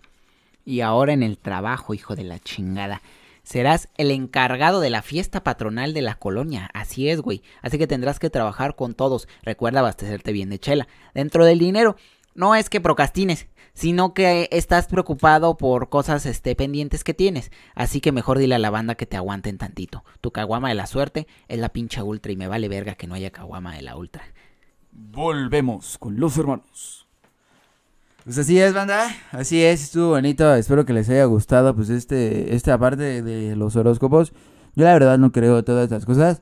[0.65, 3.01] Y ahora en el trabajo, hijo de la chingada.
[3.43, 6.71] Serás el encargado de la fiesta patronal de la colonia.
[6.75, 7.43] Así es, güey.
[7.61, 9.27] Así que tendrás que trabajar con todos.
[9.43, 10.87] Recuerda abastecerte bien de chela.
[11.15, 11.97] Dentro del dinero,
[12.35, 17.51] no es que procrastines, sino que estás preocupado por cosas este, pendientes que tienes.
[17.75, 20.05] Así que mejor dile a la banda que te aguanten tantito.
[20.21, 23.15] Tu caguama de la suerte es la pincha ultra y me vale verga que no
[23.15, 24.25] haya caguama de la ultra.
[24.93, 27.02] Volvemos con los hermanos.
[28.25, 29.09] Pues así es, banda.
[29.33, 30.55] Así es, estuvo bonito.
[30.55, 34.33] Espero que les haya gustado, pues, este, esta parte de los horóscopos.
[34.77, 36.41] Yo la verdad no creo todas estas cosas.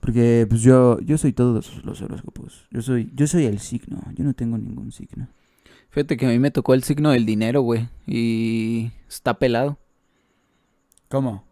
[0.00, 2.66] Porque, pues, yo, yo soy todos los horóscopos.
[2.70, 4.00] Yo soy, yo soy el signo.
[4.14, 5.28] Yo no tengo ningún signo.
[5.90, 7.88] Fíjate que a mí me tocó el signo del dinero, güey.
[8.06, 9.78] Y está pelado.
[11.08, 11.44] ¿Cómo?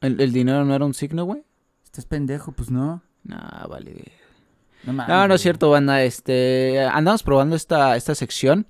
[0.00, 1.42] ¿El, el dinero no era un signo, güey?
[1.84, 2.52] ¿Estás pendejo?
[2.52, 3.02] Pues no.
[3.24, 4.19] Nah, vale.
[4.84, 6.02] No, No, es cierto, banda.
[6.02, 8.66] Este, andamos probando esta, esta sección.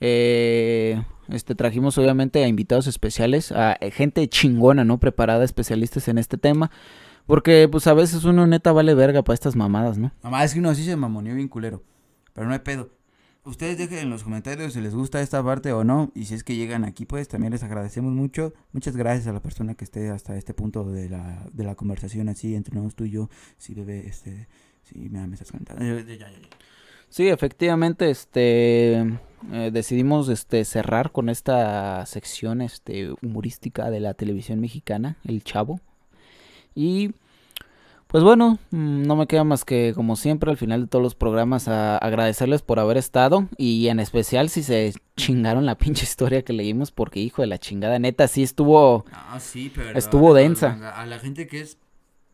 [0.00, 4.98] Eh, este, trajimos obviamente a invitados especiales, a eh, gente chingona, ¿no?
[4.98, 6.70] Preparada, especialistas en este tema.
[7.26, 10.12] Porque, pues, a veces uno neta vale verga para estas mamadas, ¿no?
[10.22, 11.82] Mamá, es que uno sí se mamoneó bien culero.
[12.32, 12.90] Pero no hay pedo.
[13.42, 16.12] Ustedes dejen en los comentarios si les gusta esta parte o no.
[16.14, 18.52] Y si es que llegan aquí, pues también les agradecemos mucho.
[18.72, 22.28] Muchas gracias a la persona que esté hasta este punto de la, de la conversación
[22.28, 23.30] así entre nosotros tú y yo.
[23.56, 24.48] Si bebé, este.
[24.92, 25.82] Si me, me estás comentando.
[25.84, 26.38] Ya, ya, ya, ya.
[27.08, 28.92] Sí, efectivamente, este,
[29.52, 35.80] eh, decidimos, este, cerrar con esta sección, este, humorística de la televisión mexicana, El Chavo.
[36.74, 37.10] Y,
[38.06, 41.14] pues bueno, mm, no me queda más que, como siempre, al final de todos los
[41.16, 43.48] programas, a- agradecerles por haber estado.
[43.56, 47.58] Y en especial si se chingaron la pinche historia que leímos, porque hijo de la
[47.58, 49.98] chingada, neta, sí estuvo, No, sí, pero.
[49.98, 50.92] Estuvo densa.
[51.00, 51.76] A la gente que es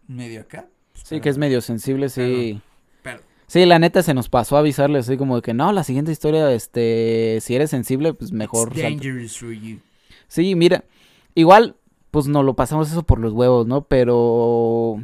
[0.06, 0.66] medio acá.
[1.04, 2.60] Sí que es medio sensible, sí.
[3.02, 3.20] Pero.
[3.46, 6.10] Sí, la neta se nos pasó a avisarles así como de que no, la siguiente
[6.12, 8.68] historia, este, si eres sensible, pues mejor.
[8.72, 8.96] It's salte".
[9.08, 9.78] dangerous for you.
[10.28, 10.84] Sí, mira,
[11.34, 11.76] igual,
[12.10, 13.82] pues nos lo pasamos eso por los huevos, ¿no?
[13.84, 15.00] Pero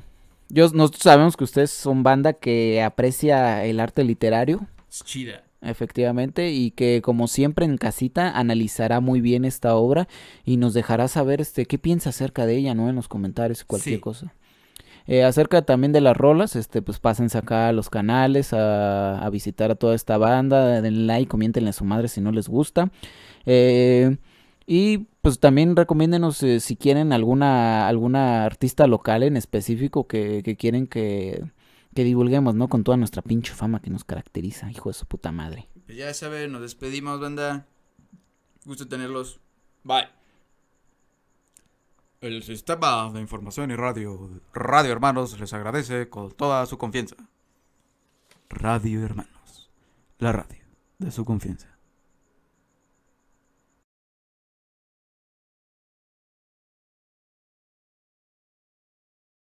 [0.49, 5.45] yo, nosotros sabemos que ustedes son banda que aprecia el arte literario, Es chida.
[5.61, 10.09] efectivamente, y que como siempre en casita analizará muy bien esta obra
[10.45, 12.89] y nos dejará saber este qué piensa acerca de ella, ¿no?
[12.89, 14.01] En los comentarios, cualquier Sí.
[14.01, 14.35] cosa.
[15.07, 19.71] Eh, acerca también de las rolas, este, pues pásense acá a los canales a, visitar
[19.71, 22.91] a toda esta banda, den like, comiéntenle a su madre si no les gusta.
[23.47, 24.17] Eh,
[24.67, 30.57] y pues también recomiéndenos eh, si quieren alguna, alguna artista local en específico que, que
[30.57, 31.45] quieren que,
[31.95, 32.69] que divulguemos, ¿no?
[32.69, 35.69] Con toda nuestra pinche fama que nos caracteriza, hijo de su puta madre.
[35.87, 37.67] Pues ya saben, nos despedimos, banda.
[38.65, 39.41] Gusto tenerlos.
[39.85, 40.22] Bye.
[42.23, 47.17] El sistema de información y radio, Radio Hermanos, les agradece con toda su confianza.
[48.49, 49.73] Radio Hermanos.
[50.19, 50.63] La radio
[50.99, 51.72] de su confianza.